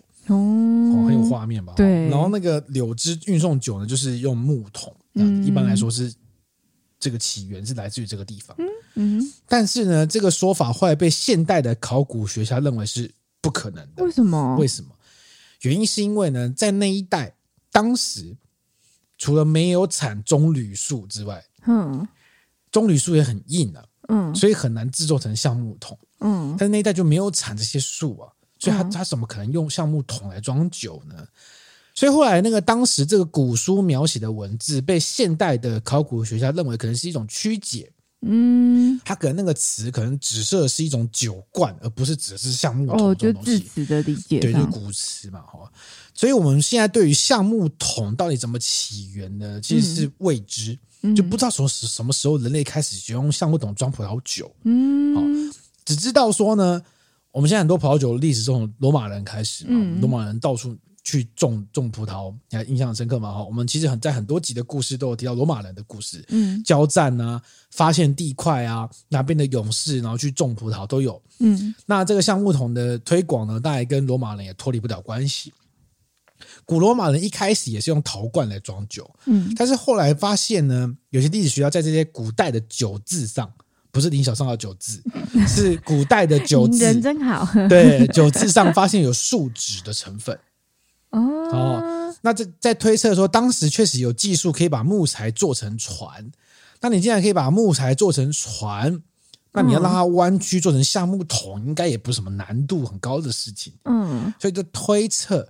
[1.29, 1.75] 画面吧？
[1.77, 2.09] 对。
[2.09, 6.13] 然后那个柳枝运送酒呢，就是用木桶，嗯，一般来说是。
[7.01, 13.09] 这个起源是来自于这个地方，嗯，嗯，但是呢，这个说法后来被现代的考古学家认为是
[13.41, 14.03] 不可能的。
[14.03, 14.57] 为什么？
[14.57, 14.91] 为什么？
[15.61, 17.37] 原因是因为呢，在那一带，
[17.71, 18.37] 当时
[19.17, 22.09] 除了没有产棕榈树之外，嗯，
[22.73, 31.15] 棕榈树也很硬啊，嗯，所以很难制作成橡木桶，嗯，但那一带就没有产这些树啊，所以他他怎么可能用橡木桶来装酒呢？
[31.95, 37.91] 所以后来，那个当时这个古书描写的文字，被现代的考古学家认为可能是一种曲解。
[38.23, 43.09] 嗯，他可能那个词可能指涉的是一种酒罐，而不是指的是橡木桶。
[43.09, 45.71] 哦，就字词的理解，对，就古词嘛，哈。
[46.15, 49.61] 所以我们现在对于橡木桶到底怎么起源呢？
[49.61, 54.53] 其实是未知，嗯、就不知道从什么时候人类开始使用橡木桶装葡萄酒。
[54.65, 55.23] 嗯，好，
[55.85, 56.83] 只知道说呢，
[57.39, 60.77] 我们现在很多葡萄酒的历史从罗马人开始嘛，嗯、罗马人到处。
[61.05, 63.33] 去种种葡萄，你还印象深刻吗？
[63.33, 75.51] 哈，我们其实很在很多集的故事都有提到罗马人的故事，嗯，交战啊，发现地块啊，哪边的勇士，然后去种葡萄都有，嗯，那这个橡木桶的推广呢，大概跟罗马人也脱离不了关系。
[76.67, 83.51] 古罗马人一开始也是用陶罐来装酒，嗯，但是后来发现呢，有些历史学家在这些古代的酒渍上，
[83.91, 85.03] 不是林小上的酒字，
[85.49, 90.39] 是古代的酒字，人真好， 对，酒字上发现有树脂的成分。
[91.11, 96.31] 哦，那这在推测说，当时确实有技术可以把木材做成船。
[96.81, 99.03] 那你既然可以把木材做成船，
[99.53, 103.73] 那你要让它弯曲做成橡木桶，应该也不是什么难度很高的事情。
[103.87, 105.49] 嗯，所以就推测，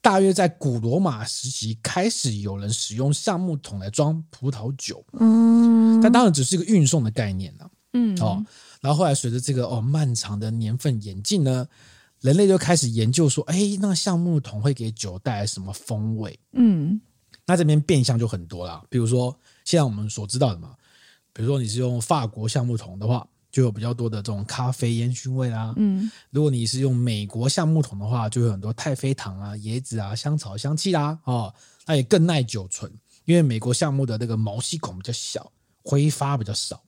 [0.00, 5.04] 大约在古罗马时期开始有人使用橡木桶来装葡萄酒。
[5.18, 7.68] 嗯，但当然只是一个运送的概念了。
[7.92, 8.44] 嗯，哦，
[8.80, 11.66] 然后后来随着这个哦漫长的年份演进呢。
[12.20, 16.38] 人类就开始研究说，哎，那个橡木桶会给酒带来什么风味？
[16.52, 17.00] 嗯，
[17.44, 18.80] 那这边变相就很多啦。
[18.88, 20.76] 比如说，现在我们所知道的嘛，
[21.32, 25.74] 比如说你是用法国橡木桶的话，就有比较多的这种咖啡烟熏味啦。
[25.76, 31.18] 嗯，如果你是用美国橡木桶的话，就有很多太妃糖啊、椰子啊、香草香气啦。
[31.24, 31.52] 哦，
[31.86, 32.88] 那也更耐久存，
[33.24, 35.50] 因为美国橡木的那个毛细孔比较小，
[35.82, 36.80] 挥发比较少。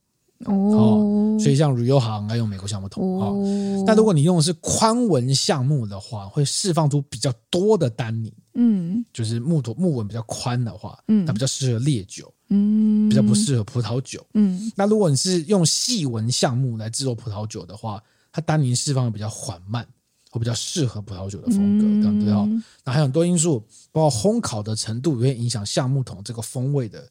[0.47, 3.29] 哦，所以像旅游行要用美国橡木桶啊。
[3.29, 8.33] 哦，但如果你用的是宽纹橡木的话，会释放出比较多的单宁。
[8.57, 14.25] 嗯，就是木头木纹比较宽的话，嗯，它比较适合烈酒，嗯，比较不适合葡萄酒。
[14.35, 19.85] 嗯，那如果你是用细纹橡木来制作葡萄酒的话，它单宁释放的比较缓慢，
[20.31, 22.63] 会比较适合葡萄酒的风格，对不对？
[22.85, 27.11] 那还有很多因素，包括烘烤的程度也会影响橡木桶这个风味的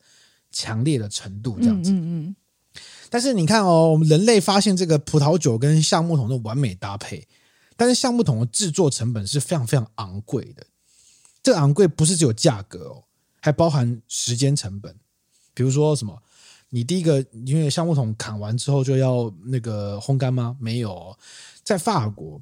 [0.52, 1.92] 强烈的程度，这样子。
[1.92, 2.36] 嗯嗯。
[3.14, 7.28] 但是你看哦，我们人类发现这个葡萄酒跟橡木桶的完美搭配，
[7.78, 10.66] 但是橡木桶的制作成本是非常非常昂贵的。
[11.44, 13.04] 这个昂贵不是只有价格哦，
[13.40, 14.96] 还包含时间成本。
[15.54, 16.24] 比如说什么，
[16.70, 20.58] 你第一个因为橡木桶砍完之后就要那个烘干吗？
[20.60, 21.16] 没有，
[21.64, 22.42] 在法国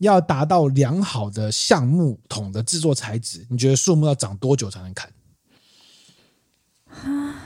[0.00, 5.10] 要达到良好的橡木桶的制作材质，你觉得树木要长多久才能砍？
[6.90, 7.39] 啊？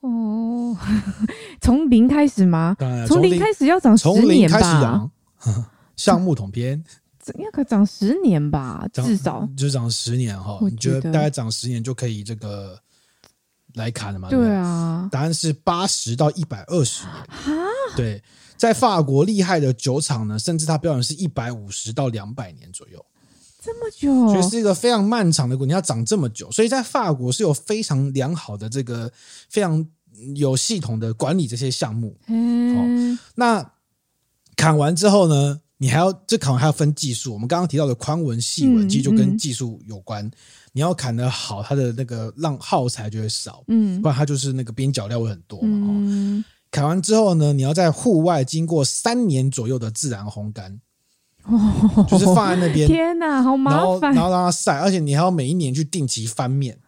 [0.00, 0.76] 哦，
[1.60, 2.76] 从零开始吗？
[3.06, 5.10] 从零开始要长十年吧。
[5.96, 6.82] 橡木桶边
[7.34, 10.58] 应该可长十年吧，至少就长十年哈。
[10.62, 12.78] 你觉得大概长十年就可以这个
[13.74, 14.28] 来砍了吗？
[14.28, 17.14] 对啊，答案是八十到一百二十年。
[17.96, 18.22] 对，
[18.56, 23.04] 在法国厉害的酒厂呢，甚至它标准是一百五十到两百年左右，
[23.66, 29.10] 这么久，所以是一个非常漫长的过程，你要长这么久，所以在法国是有非常良好的这个
[29.50, 29.84] 非常
[30.36, 32.16] 有系统的管理这些项目。
[32.28, 33.72] 嗯，哦，那
[34.54, 40.24] 砍完之后呢，你还要这砍完还要分技术，我们刚刚提到的宽纹细纹，其实就跟技术有关。
[40.24, 40.32] 嗯嗯
[40.76, 45.88] 你要砍得好，它的那个浪耗材就会少，嗯，不然它就是那个边角料会很多嘛。
[45.90, 50.78] 嗯，砍完之后呢，你要在户外经过三年左右的自然烘干，
[51.48, 52.86] 哦， 就是放在那边。
[52.86, 54.12] 天哪，好麻烦。
[54.14, 56.78] 然后，然后让它晒，而且你还要每一年去定期翻面。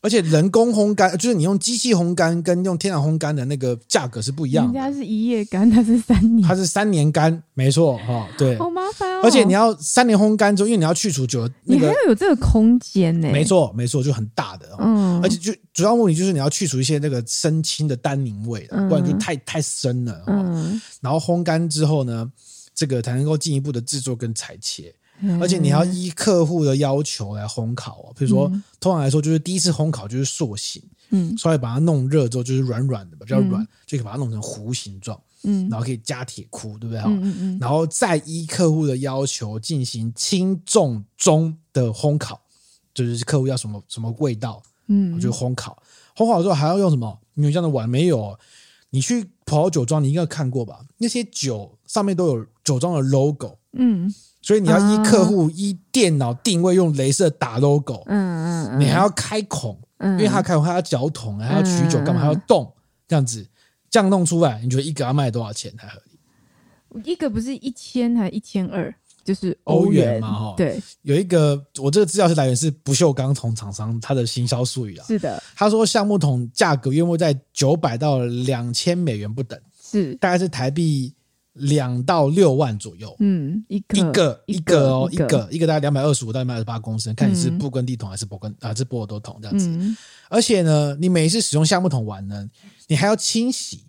[0.00, 4.78] 而且人工烘干，就是你用机器烘干跟用天然烘干的那个价格是不一样的。
[4.78, 8.56] 人家是一夜干，它是三年，它是三年干，没错哈，对。
[8.56, 9.20] 好麻烦哦。
[9.24, 13.28] 而且你要三年烘干之后，因为你要去除酒，那个，你还要有这个空间呢。
[13.32, 14.68] 没错，没错，就很大的。
[14.78, 15.20] 嗯。
[15.20, 20.22] 而且就主要目的就是你要去除一些那个生青的单宁味，不然就太太深了。
[20.28, 20.80] 嗯。
[21.00, 22.30] 然后烘干之后呢，
[22.78, 24.94] 这个才能够进一步的制作跟裁切。
[25.40, 28.46] 而且你要依客户的要求来烘烤哦，比如说，
[28.78, 37.00] 通常来说就是第一次烘烤就是塑形，嗯，稍微把它弄热之后就是软软的，比较软，就可以把它弄成弧形状，嗯，然后可以加铁箍，对不对？
[37.00, 42.40] 嗯嗯嗯，然后再依客户的要求进行轻重中的烘烤，
[42.94, 45.82] 就是客户要什么什么味道，嗯，就烘烤，
[46.16, 47.18] 烘烤之后还要用什么？
[47.34, 48.38] 你有这样的碗没有？
[48.90, 50.80] 你去葡萄酒庄，你应该看过吧？
[50.96, 54.12] 那些酒上面都有酒庄的 logo，嗯。
[54.40, 62.72] 所以你要依客户依电脑定位用镭射打 logo，嗯嗯，你还要开孔，因为他开孔还要搅桶，还要取酒干嘛还要动，
[63.06, 63.46] 这样子。
[63.90, 66.00] 这样弄出来，你觉得一个要卖多少钱才合
[66.92, 67.02] 理？
[67.04, 70.54] 一个不是一千还一千二，就是欧元嘛哈。
[70.56, 80.14] 对，有一个我这个资料是来源是不锈钢桶厂商他的行销术语啊，是的，他说橡木桶价格约莫在九百到两千美元不等，是。
[80.16, 81.12] 大概是台币。
[81.58, 85.48] 两到六万左右，嗯，一个一个一个哦，一个。
[85.50, 89.96] 一个大概两百二十五到两百二十八公升，看你是布根地桶还是勃根啊，是波尔多桶这样子。
[90.28, 92.48] 而且呢，你每一次使用橡木桶完呢，
[92.86, 93.84] 你还要清洗，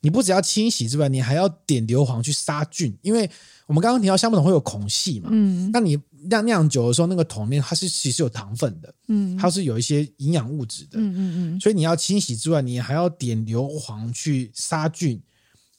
[0.00, 3.28] 你不只要清洗之外，你还要点硫磺去杀菌，因为
[3.66, 11.20] 我们刚刚提到橡木桶会有孔隙嘛，嗯，那你酿酿酒的时候，那个桶里面它是其实有糖分的，嗯，它是有一些营养物质的，嗯嗯
[11.56, 15.20] 嗯，所以你要清洗之外，你还要点硫磺去杀菌。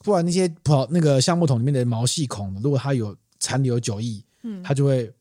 [0.02, 5.12] 不然那些跑那个橡木桶里面的毛细孔，如果它有残留酒液，嗯，它就会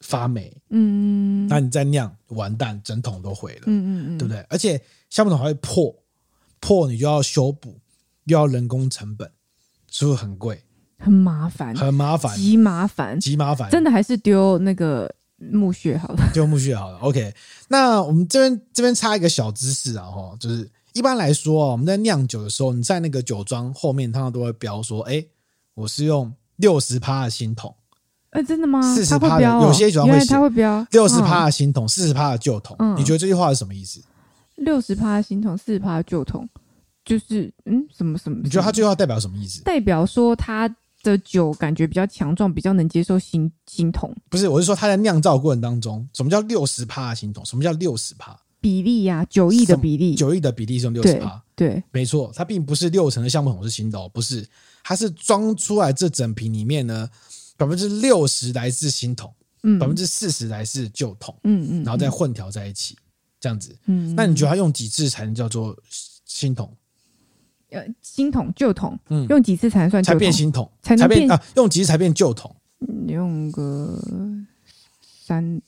[0.00, 4.44] 发霉，嗯，那你再酿完蛋，整桶都毁了，嗯嗯嗯，对不对？
[4.50, 4.78] 而且
[5.08, 5.94] 橡木桶还会破，
[6.60, 7.80] 破你就要修补，
[8.24, 9.30] 又要人工成本，
[9.90, 10.62] 是不是很贵？
[10.98, 16.98] 很麻烦，很麻烦，极麻烦，极麻烦，真的还是丢那个木屑好了，丢木屑好了。
[16.98, 17.34] OK，
[17.68, 20.70] 那我们这边这边插一个小知识啊，哈，就是。
[20.92, 25.24] 一般来说啊，我们在酿酒的时候，你在那个酒庄后面，通常都会标说：“哎，
[25.74, 27.74] 我是用六十趴的新桶。”
[28.30, 28.80] 哎，真的吗？
[28.94, 32.76] 四十趴的，有些酒庄会写，它会标六十趴的新桶，四十趴的旧桶。
[32.96, 34.00] 你觉得这句话是什么意思？
[34.54, 36.48] 六十趴的新桶，四十趴的旧桶，
[37.04, 38.38] 就是嗯，什么什么？
[38.44, 39.62] 你觉得它这句话代表什么意思？
[39.64, 40.72] 代表说他
[41.02, 44.14] 的酒感觉比较强壮，比较能接受新新桶。
[44.28, 47.44] 不是，我是说它在酿造过程当中，什么叫六十趴的新桶？
[47.44, 48.38] 什么叫六十趴？
[48.60, 54.46] 比例呀、啊，酒液的比例，九亿的比例是用六十趴，对，没错，它并不是六成的橡木桶是新的哦，不是，
[54.84, 57.08] 它是装出来这整瓶里面呢，
[57.56, 62.96] 百分之六十来自新桶，嗯，百分之四十来自旧桶，嗯嗯，然后再混调在一起，
[63.40, 65.76] 这样子，嗯，那你觉得它用几次才能叫做
[66.24, 66.76] 新桶？
[67.70, 70.70] 呃，新桶、旧桶，嗯，用几次才能算才变新桶？
[70.82, 71.42] 才能变啊？
[71.56, 72.54] 用几次才变旧桶？
[73.06, 73.96] 用个
[75.24, 75.62] 三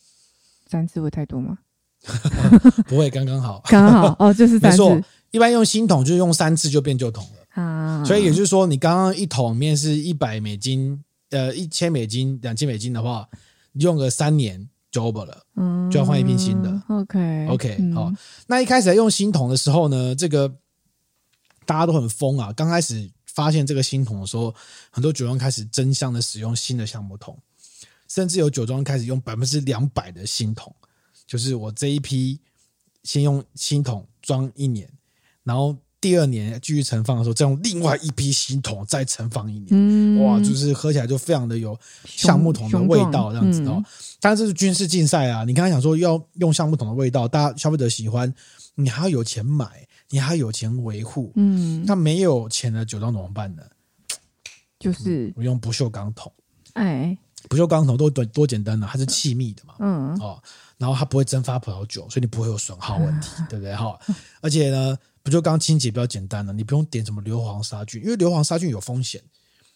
[0.66, 1.58] 三次会太多吗？
[2.88, 4.58] 不会，刚刚好，刚好哦，就是。
[4.58, 8.04] 没错，一般用新桶就是用三次就变旧桶了啊。
[8.04, 13.28] 所以也就是说，你刚刚一桶里面是一百美金，呃，一千美金、两千美金的话，
[13.74, 16.82] 用个三年就 over 了，嗯，就要换一瓶新的。
[16.88, 18.12] OK OK，好。
[18.48, 20.52] 那一开始用新桶的时候呢，这个
[21.64, 22.52] 大家都很疯啊。
[22.52, 24.52] 刚开始发现这个新桶的时候，
[24.90, 27.38] 很多酒庄开始争相的使用新的橡木桶，
[28.08, 30.74] 甚至有酒庄开始用百分之两百的新桶。
[31.26, 32.38] 就是我这一批
[33.02, 34.88] 先用新桶装一年，
[35.42, 39.68] 然后第二年继续盛放的时候，再用另外一批新桶再盛放一年。
[39.70, 43.82] 嗯，哇，就是喝起来就非常的有橡木桶的味道，这样子哦。
[44.20, 45.44] 当然这是军事竞赛啊！
[45.44, 48.32] 你刚才想说要用橡木桶的味道，大家消费者喜欢，
[48.74, 51.32] 你还要有钱买，你还要有钱维护。
[51.36, 53.62] 嗯，那没有钱的酒庄怎么办呢？
[54.78, 56.32] 就是我用不锈钢桶。
[56.72, 57.16] 哎，
[57.52, 59.74] 不锈钢桶都多多简单呢，它是气密的嘛。
[59.80, 60.42] 嗯，哦。
[60.78, 63.74] 然后它不会蒸发葡萄酒，所以你不会有损耗问题，对不对？
[63.76, 63.96] 哈，
[64.40, 66.52] 而且呢，不锈钢清洁比较简单了？
[66.52, 69.20] 你不用点什么硫磺杀菌，因为硫磺杀菌有风险，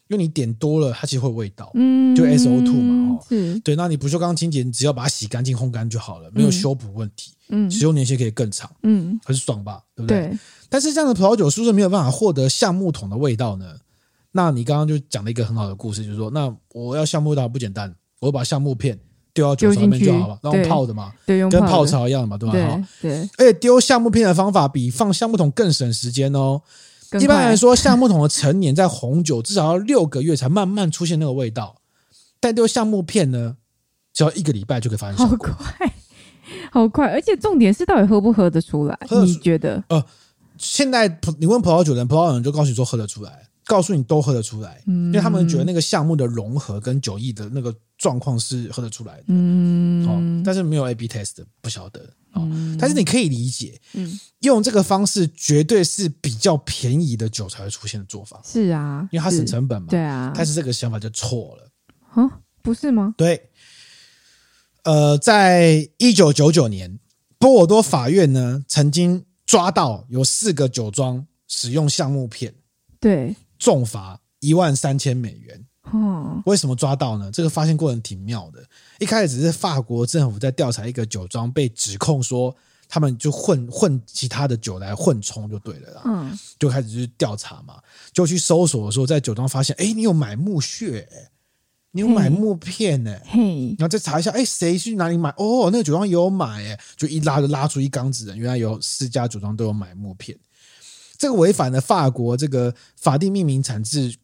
[0.08, 10.28] 因为你点多了，它其实会有味道，嗯，就 SO2 嘛，哦，对，那你不锈钢清洁，你只要把它洗干净、烘干就好了，没有修补问题，嗯，使用年限可以更长，嗯，很爽吧，对不对？
[10.28, 10.38] 对。
[10.68, 13.76] 但是这样的葡萄酒是不是没有办法获得橡木桶的味道呢？
[14.36, 18.96] 那你刚刚就讲了一个很好的故事，就是说，那我要橡木味道不简单，我把橡木片。
[19.36, 22.54] 丢到酒槽里面就好了，然后泡的嘛，对，跟泡茶一样的嘛，对吧？
[23.02, 26.62] 对，对，而且丢橡木片的方法比放橡木桶更省时间哦。
[27.20, 31.76] 一般来说，橡木桶的成年在红酒至少要六个月才慢慢出现那个味道，
[32.40, 33.58] 但丢橡木片呢，
[34.14, 35.48] 只要一个礼拜就可以发现效果。
[35.48, 35.92] 好快，
[36.72, 37.06] 好快！
[37.12, 38.98] 而且重点是到底喝不喝得出来？
[39.22, 39.84] 你觉得？
[39.90, 40.02] 呃，
[40.56, 43.46] 现在你问葡萄酒人，葡萄酒人就告诉你说喝得出来。
[43.66, 52.00] 告诉你都喝得出来，嗯，因为他们觉得那个项目的融合跟酒意的那个状况是喝得出来的，嗯，哦，但是没有 A/B test 不晓得，
[52.34, 52.48] 哦，
[52.78, 61.68] 但是你可以理解，嗯，用这个方式绝对是比较便宜的酒才会出现的做法，是啊，因为它省成本嘛，对啊，但是这个想法就错了，
[62.22, 63.14] 啊，不是吗？
[63.18, 63.50] 对，
[64.84, 67.00] 呃，在一九九九年，
[67.36, 72.54] 波尔多法院呢曾经抓到有四个酒庄使用橡木片，
[73.00, 73.34] 对。
[73.58, 75.64] 重罚一万三千美元。
[75.92, 77.30] 嗯，为什么抓到呢？
[77.30, 78.60] 这个发现过程挺妙的。
[78.98, 82.52] 一开始只是法国政府在调查一个酒庄，被指控说
[82.88, 86.02] 他们就混混其他的酒来混冲就对了啦。
[86.04, 87.80] 嗯，就开始去调查嘛，
[88.12, 91.08] 就去搜索的时候，在酒庄发现，哎，你有买木屑，
[91.92, 93.16] 你有买木片呢？
[93.24, 95.30] 嘿，然后再查一下，哎，谁去哪里买？
[95.36, 100.36] 哦，那个酒庄也有买，哎，就一拉就拉出一缸子人，原来有四家酒庄都有买木片。
[101.18, 104.14] 这个违反了法国这个法定命名产制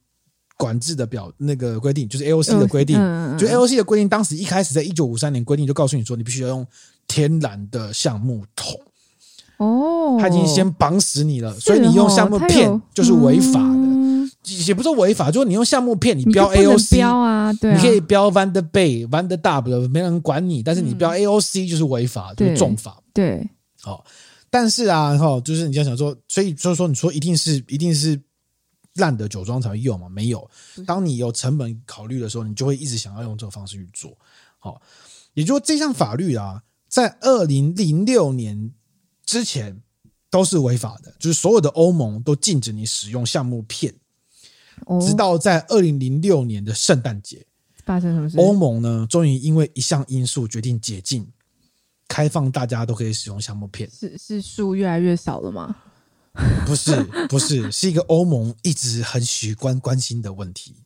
[0.57, 2.97] 管制的表那个规定，就是 AOC 的规定。
[3.37, 6.67] 就 AOC 的规定，当时一开始在一九五三年规定就告诉你说，你必须要用
[7.09, 8.79] 天然的橡木桶。
[9.59, 22.97] 哦，他已经先绑死你了，所以你用橡木片就是违法的，也不是违法，就是你用橡木片，你标 AOC 标啊，对，你可以标 Van der Bay、Van der Dub，没人管你，但是你标 AOC 就是违法，就是重罚。
[23.13, 23.49] 对，
[23.81, 24.05] 好。
[24.55, 28.21] 但是啊，哈，就是你要想说，所以就是说，你说一定是一定是
[28.97, 30.11] 烂的酒庄才会用吗？
[30.11, 30.51] 没有。
[30.87, 34.15] 当你有成本考虑的时候，你就会一直想要用这种方式去做。
[34.59, 34.79] 好，
[35.33, 38.71] 也就是说，这项法律啊，在二零零六年
[39.25, 39.81] 之前
[40.29, 43.95] 都是违法的，就是所有的欧盟都禁止你使用橡木片，
[45.01, 47.47] 直到在二零零六年的圣诞节
[47.87, 48.37] 发生什么事？
[48.37, 51.27] 欧盟呢，终于因为一项因素决定解禁。
[52.13, 55.75] 开放大家都可以使用橡木片，是是数越来越少了吗？
[56.67, 60.77] 不是不是，是一个欧盟一直很喜欢关心的问题。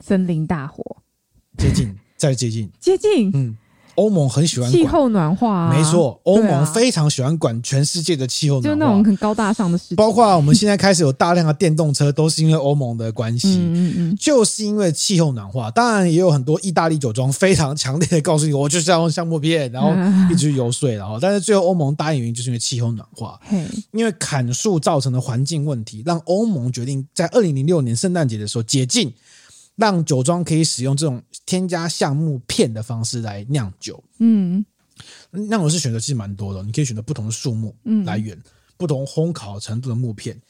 [0.00, 1.02] 森林大火，
[1.58, 3.58] 接近，再接近，接近，嗯。
[3.94, 9.96] 欧盟很喜欢气候暖化，没错，欧盟非常喜欢管全世界的气候暖化，就那种很高大上的事情。
[9.96, 15.70] 包括我们现在开始有大量的电动车，都是因为欧盟的关系，嗯嗯，就是因为气候暖化。
[15.70, 19.90] 当然，也有很多意大利酒庄非常强烈的告诉你，我就是要用橡木片，然后
[20.32, 23.38] 一直游说，然后，但是最后欧盟答应原因就是因为气候暖化，
[23.92, 29.12] 因为砍树造成的环境问题，让欧盟决定在二零零六年圣诞节的时候解禁。
[29.76, 34.02] 让酒庄可以使用这种添加橡木片的方式来酿酒。
[34.18, 34.64] 嗯，
[35.30, 38.42] 酿酒师选择其实蛮多的，你可以选择不同的树木来源，嗯、
[38.76, 40.40] 不同烘烤程度的木片。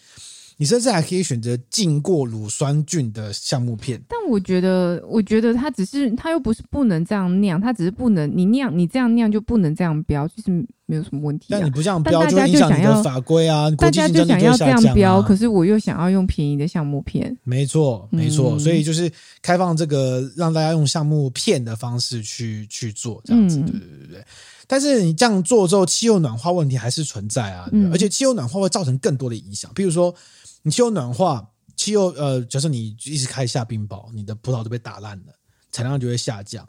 [0.57, 10.50] 你甚至还可以选择浸过乳酸菌的橡木片，但我觉得，我觉得它只是，它又不是不能这样酿，它只是不能你酿，你这样酿就不能这样标，其实
[10.86, 11.59] 没有什么问题、啊。
[11.59, 17.36] 但你不这样标，就影响你的法规啊，大家就想要这样标，可是我又想要用便宜的橡木片。
[17.42, 24.24] 没错，没错，嗯、所以就是开放这个让大家用橡木片的方式去去做这样子，对对对对。
[24.66, 30.14] 但是你这样做之后，气候暖化问题还是存在啊，嗯、而且气候暖化会造成更多的影响，比如说。
[30.62, 35.32] 你气候暖化，气候呃，假设你一直开下冰雹，你的葡萄都被打烂了，
[35.70, 36.66] 产量就会下降。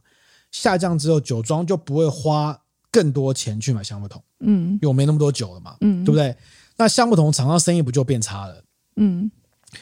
[0.51, 2.59] 下降之后，酒庄就不会花
[2.91, 6.35] 更多钱去买橡木桶，嗯，因为我没那么多酒了嘛，嗯，对不对？
[6.77, 8.63] 那橡木桶厂商生意不就变差了？
[8.95, 9.31] 嗯，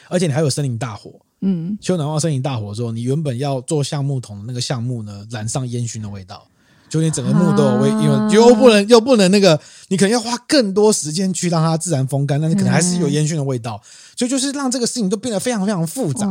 [0.07, 6.47] 而且你还有森林大火，嗯，气候暖化森林大火之后，你原本要做橡木桶的那个橡木呢，染上烟熏的味道。
[6.91, 13.81] 就你整个木都有味，因为又不能又不能那个，你可能要花更多时间去让它自然风干，但是可能还是有烟熏的味道，
[14.17, 16.27] 所以就是让这个事情都变得非常非常复杂。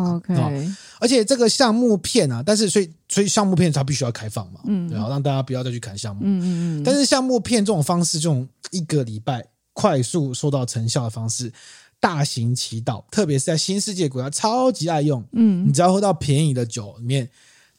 [0.99, 9.43] 而且这个橡木片啊，但是所以所以橡木片它必须要开放嘛，嗯，然后让大家不要再去砍橡木，嗯嗯，但是橡木片这种方式，这种一个礼拜
[9.73, 11.51] 快速收到成效的方式，
[11.99, 17.27] 大行其道，特别是在新世界国家超级爱用，嗯，你只要喝到便宜的酒里面。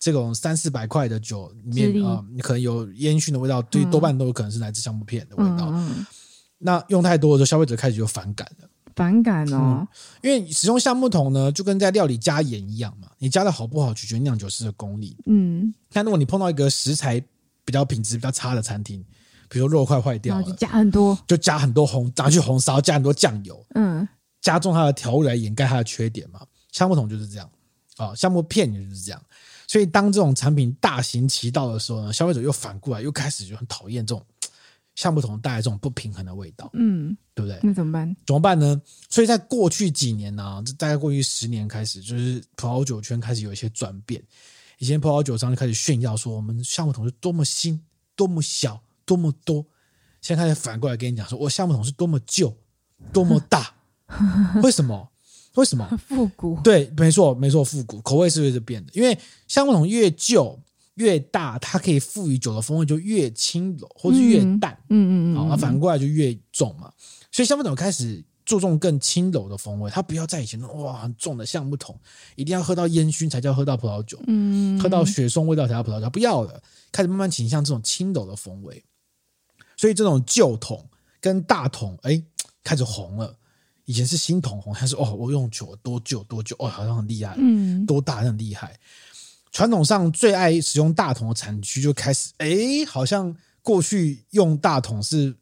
[0.02, 5.72] 这种三四百块的酒里面啊，你可能有烟熏的味道，对，多半都有可能是来自橡木片的味道。
[6.58, 8.68] 那用太多的时候，消费者开始就反感了。
[8.96, 9.88] 反感哦、嗯，
[10.22, 15.16] 因为使用橡木桶呢，就跟在料理加盐一样嘛，你加的好不好，取决于酿酒师的功力。
[15.28, 17.18] 嗯，但如果你碰到一个食材
[17.64, 19.04] 比较品质比较差的餐厅，
[19.48, 24.08] 比如说肉块坏掉了，就加很多，就加很多红，拿去红烧，加很多酱油，嗯，
[24.42, 26.42] 加重它的调味来掩盖它的缺点嘛。
[26.72, 27.50] 橡木桶就是这样，
[27.98, 29.22] 啊，橡木片也就是这样。
[29.72, 34.22] 所以当这种产品大行其道的时候呢，消费者又反过来又开始就很讨厌这种。
[34.96, 37.58] 橡木桶带来这种不平衡的味道，嗯，对不对？
[37.64, 38.14] 那怎么办？
[38.26, 38.82] 怎么办呢？
[39.10, 44.22] 所以在过去几年呢、啊，大概过去十年开始，就是葡萄酒圈开始有一些转变。
[44.80, 47.82] 以前葡萄酒商就开始炫耀说，我们橡木桶是多么新、
[48.14, 49.66] 多么小、多么多。
[50.20, 52.54] 现在开始反过来跟你讲说，我橡木桶是多么旧、
[53.14, 53.74] 多么大。
[54.62, 55.10] 为什么？
[55.56, 55.88] 为什么？
[56.08, 56.60] 复古？
[56.64, 58.92] 对，没错，没错，复古口味是会是变的？
[58.94, 60.60] 因为橡木桶越旧。
[60.96, 64.78] 越大，它可以赋予酒的风味就越轻柔，或是越淡。
[64.90, 66.92] 嗯嗯嗯，好，反过来就越重嘛。
[67.32, 71.98] 所以橡木桶开始注重更轻柔的风味，它不要在以前哇很重的橡木桶，
[72.36, 78.84] 一定要喝到烟熏才叫喝到葡萄酒，嗯，喝到雪松味道才叫葡萄酒，不要了，开始慢慢倾向这种轻柔的风味。
[79.78, 80.86] 所以这种旧桶
[81.22, 82.22] 跟大桶，哎，
[82.66, 83.34] 开始红了。
[83.86, 88.78] 以前是新桶红，还是哦，我用酒多久多久，哦，好像很厉害，嗯，多大很厉害。
[89.52, 92.50] 传统上最爱使用大桶的产区就开始，哎，
[92.88, 95.36] 好像过去用大桶是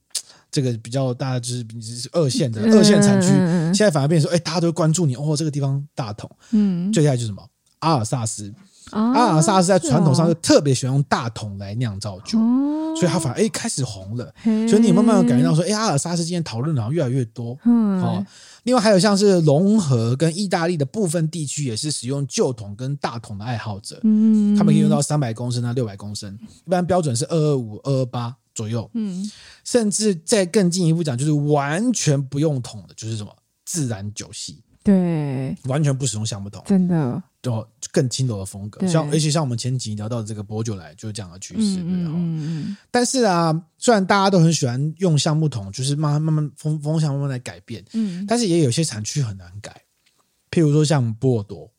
[0.50, 3.28] 这个比较大，就是是二线的二线产区，
[3.76, 6.30] 现在反而变成说，哎，大家都关注你哦，这个地方大桶。
[6.52, 7.48] 嗯，最厉害就是什么？
[7.80, 8.54] 阿尔萨斯，
[8.92, 12.38] 阿尔萨斯在传统上就特别喜欢用大桶来酿造酒，
[12.96, 14.34] 所以它反而哎开始红了。
[14.44, 17.58] 所以你慢慢感觉到说，哎，阿尔萨斯今天讨论好像越来越多。
[17.66, 18.26] 嗯，好。
[18.64, 24.00] 另外还有像是融合跟意大利的部分地区，也是使用旧桶跟大桶的爱好者。
[24.04, 28.88] 嗯，他们可以用到三百公升到六百公升，一般标准是二二五、二二八左右。
[28.94, 29.32] 嗯，
[29.64, 33.34] 甚至再更进一步讲，就是完全不用桶的，就是什么
[33.66, 34.62] 自然酒系。
[34.84, 37.24] 对，完全不使用橡木桶，真的。
[37.42, 41.80] 就更轻柔的风格，像而且像我们前几集聊到的这个薄酒来，就是这样的趋势？
[41.80, 42.78] 嗯嗯。
[42.92, 49.84] 但是啊，虽然大家都很喜欢用橡木桶，就是慢慢慢慢风风向慢慢来改变，嗯，但是也有些产区很难改，
[50.52, 51.72] 譬如说像波尔多，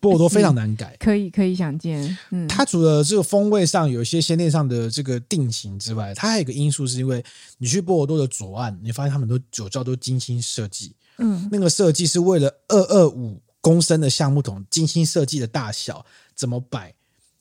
[0.00, 7.24] 波尔多非常难改，可以可以想见，嗯，它除了这个风味上有一些先烈上的这个定型之外，它还有一个因素是因为
[7.58, 13.40] 你去波尔多的左岸，你发现他们都酒窖都精心设计，嗯，那个设计是为了二二五。
[13.66, 16.06] 公升的橡木桶精心设计的大小
[16.36, 16.94] 怎么摆，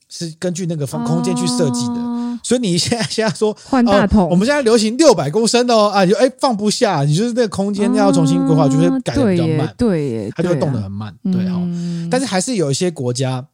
[0.10, 1.94] 是根据那个方空间去设计的。
[1.94, 12.10] 哦、所以你现在现在说换大桶、呃，我们现在流行六百公升的哦啊，就哎放不下，你就是那个空间要重新规划，就会改的比较慢，对，它就会动得很慢，对哈、嗯。
[12.10, 13.48] 但是还是有一些国家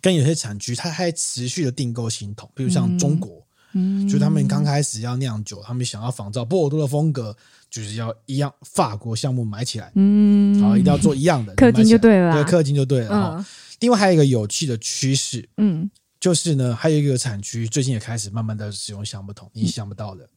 [0.00, 3.30] 跟有些产区，它还持续的订购新桶，比如像中国。
[3.30, 3.40] 嗯
[3.74, 7.36] 嗯，就他们刚开始要酿酒，他们想要仿照波尔多的风格，
[7.68, 13.36] 就是要一样法国项目买起来，嗯，好，一定要做一样的，氪金就对了，对，氪金就对了。
[13.36, 13.44] 嗯，
[13.80, 20.28] 另外还有一个有趣的趋势，嗯，就是呢，还有一个产区最近也开始慢慢的使用橡木桶，你想不到的，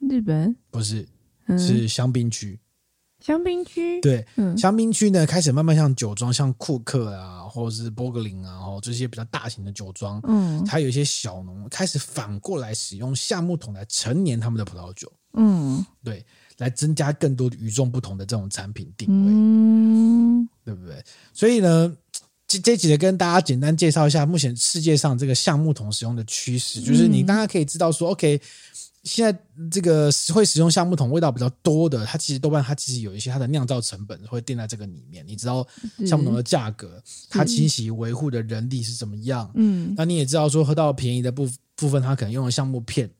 [0.00, 0.56] 日本？
[0.70, 1.06] 不是，
[1.58, 2.58] 是香槟区。
[3.20, 4.00] 香槟区？
[4.00, 16.24] 对，嗯、香槟区呢开始慢慢像酒庄，像库克啊，或者是波格林啊，哦，这些比较大型的酒庄，嗯，还有一些小农开始反过来使用橡木桶来陈年他们的葡萄酒，嗯，对，
[16.58, 21.02] 来增加更多与众不同的这种产品定位，嗯，对不对？
[21.34, 21.92] 所以呢，
[22.46, 28.40] 这这几个跟大家简单介绍一下目前世界上这个橡木桶使用的趋势，就是你大家可以知道说，OK。
[29.08, 29.36] 现在
[29.70, 35.26] 这个会使用橡木桶味道比较多的，它其实多半它其实有一些它的酿造成本会定在这个里面。
[35.26, 35.66] 你知道
[36.06, 39.50] 橡木桶的价格，它清洗维护的人力是怎么样？
[39.54, 43.10] 嗯，那你也知道说喝到便宜的部部分，它可能用了橡木片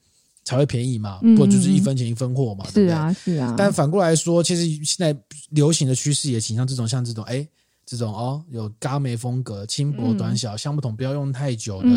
[0.45, 2.65] 才会便宜嘛，不就是一分钱一分货嘛？
[2.75, 2.91] 对不对？
[2.91, 3.55] 是啊，是啊。
[3.57, 5.19] 但反过来说，其实现在
[5.51, 7.49] 流行的趋势也倾向这种像这种哎
[7.87, 11.89] 这种哦有嘎梅风格、轻薄短小、橡木桶不要用太久的，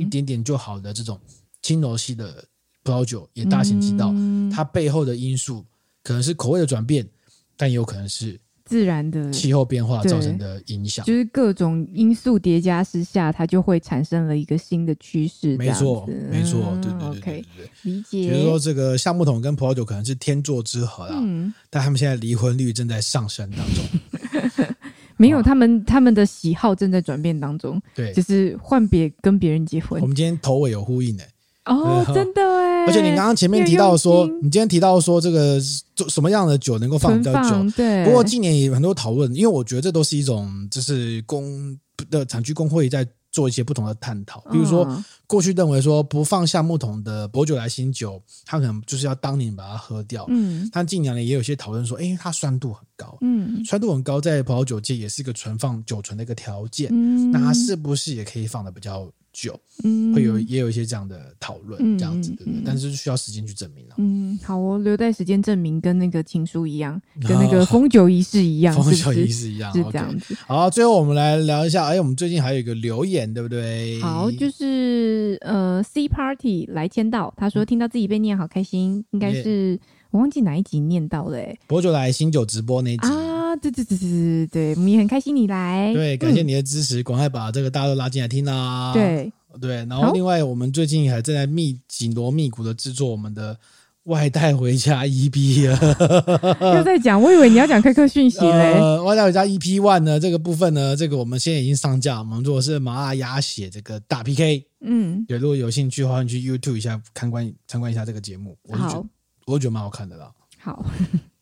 [0.00, 1.18] 一点点就好的这种
[1.62, 2.44] 轻柔系的。
[2.88, 5.62] 葡萄酒也大行其道，嗯，它背后的因素
[6.02, 7.06] 可能是口味的转变，
[7.54, 15.54] 但也有可能是自然的气候变化造成的影响，就是各种因素叠加之下，它就会产生了一个新的趋势。
[15.58, 18.30] 没错，没错，对对对对对，对，对，理解。
[18.30, 24.66] 比如说，这个橡木桶跟葡萄酒可能是天作之合啦，嗯，但他们现在离婚率正在上升当中。
[25.18, 30.00] 没有，他们他们的喜好正在转变当中，对，就是换别跟别人结婚。
[30.00, 31.24] 我们今天头尾有呼应的。
[31.68, 32.86] 哦， 真的哎！
[32.86, 35.60] 而且你刚刚前面提到说，你今天提到说这个
[35.94, 37.70] 做什么样的酒能够放比较久？
[37.76, 38.04] 对。
[38.04, 41.78] 不过近年也有很多讨论，因为我觉得这都是一种就是工
[42.10, 44.40] 的产区工会在做一些不同的探讨。
[44.50, 44.88] 比如说，
[45.26, 50.24] 过去认为说不放橡木桶的薄酒来新酒，它可能就是要当年把它喝掉。
[50.28, 53.18] 嗯，但近年来也有些讨论说，哎，它酸度很高。
[53.20, 56.88] 嗯，酸度很高，在葡萄酒界也是一个存放酒存的一个条件。
[56.90, 59.06] 嗯，那它是不是也可以放的比较？
[59.40, 62.60] 酒，嗯，会有也有一些这样的讨论，嗯、这样子对不对？
[62.60, 63.94] 嗯、但是需要时间去证明了。
[63.98, 70.34] 嗯，好，哦留待时间证明，跟那个情书一样， 跟那个封酒仪式一样，封酒仪式一样，是这样子。
[70.46, 74.00] 好，最后我们来聊一下，哎，我们最近还有一个留言，对不对？
[74.00, 79.78] 好，就是呃，C Party 来签到，他说听到自己被念好开心，应该是。
[80.10, 83.06] 我忘记哪一集念到了，哎，博酒来新酒直播那一集
[83.48, 93.58] 啊，对对对对对对，我们也很开心你来，对，感谢你的支持，赶快把这个大家都拉进来听啦，对对，然后另外我们最近还正在密紧锣密鼓的制作我们的
[94.04, 109.06] 外带回家 EP，啊又在讲，我以为你要讲开课讯息嘞，外带回家 EP One 呢这个部分呢，这个我们现在已经上架，我们做的是麻辣鸭血这个大 PK，嗯，对，如果有兴趣的话，你去 YouTube 一下参观参观一下这个节目，我就觉得。
[109.46, 110.30] 我觉得蛮好看的啦。
[110.58, 110.84] 好，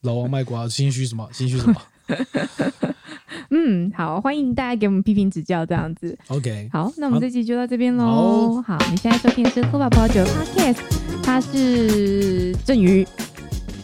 [0.03, 1.29] 老王卖瓜，心虚什么？
[1.33, 1.75] 心虚什么？
[3.51, 6.17] 嗯，好，欢迎大家给我们批评指教，这样子。
[6.29, 8.63] OK，好，那我们这期就到这边喽。
[8.67, 10.79] 好，你现在收听的是喝吧葡萄酒 Podcast，
[11.23, 13.07] 他是郑宇。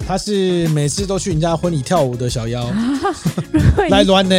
[0.05, 2.69] 他是每次都去人家婚礼跳舞的小妖，
[3.89, 4.35] 来乱呢。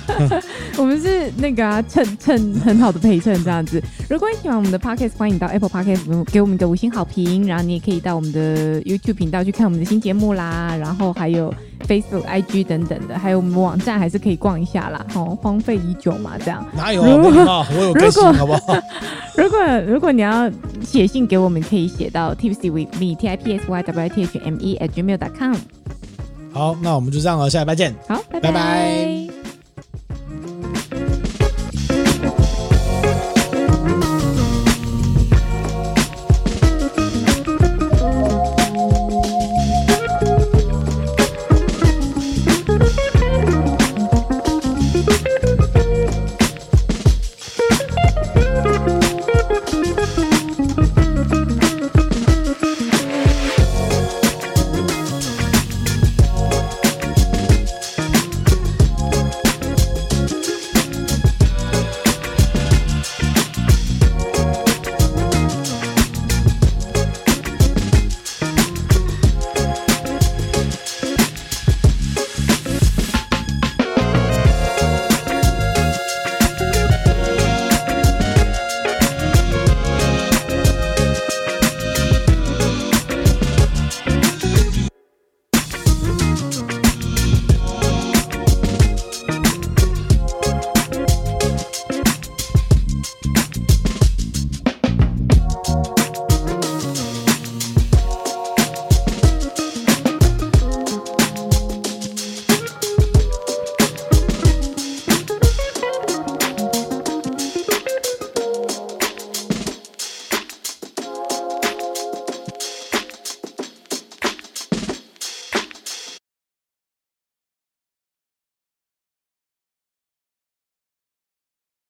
[0.78, 3.80] 我们是那个啊，衬衬很好的配衬这样子。
[4.08, 7.46] 如果你喜欢我们的 podcast，欢迎到 Apple Podcast 给我们一个五星好评。
[7.46, 10.74] 然后你也可以到我们的 YouTube 频道去看我们的新节目啦。
[10.74, 11.54] 然后还有
[11.86, 15.04] Facebook、IG 等等的，还有我们网站还是可以逛一下啦。
[15.14, 16.64] 哦，荒废已久嘛，这样。
[16.74, 17.16] 哪有啊？
[17.16, 18.74] 如果 我有更新，好不好？
[19.36, 20.50] 如果如果你要
[20.82, 24.88] 写信给我们，可以写到 tipsy with me t i p s y w i t h m e at
[24.88, 25.54] gmail dot com。
[26.52, 27.94] 好，那我们就这样了，下礼拜见。
[28.08, 28.50] 好，拜拜。
[28.50, 29.37] 拜拜。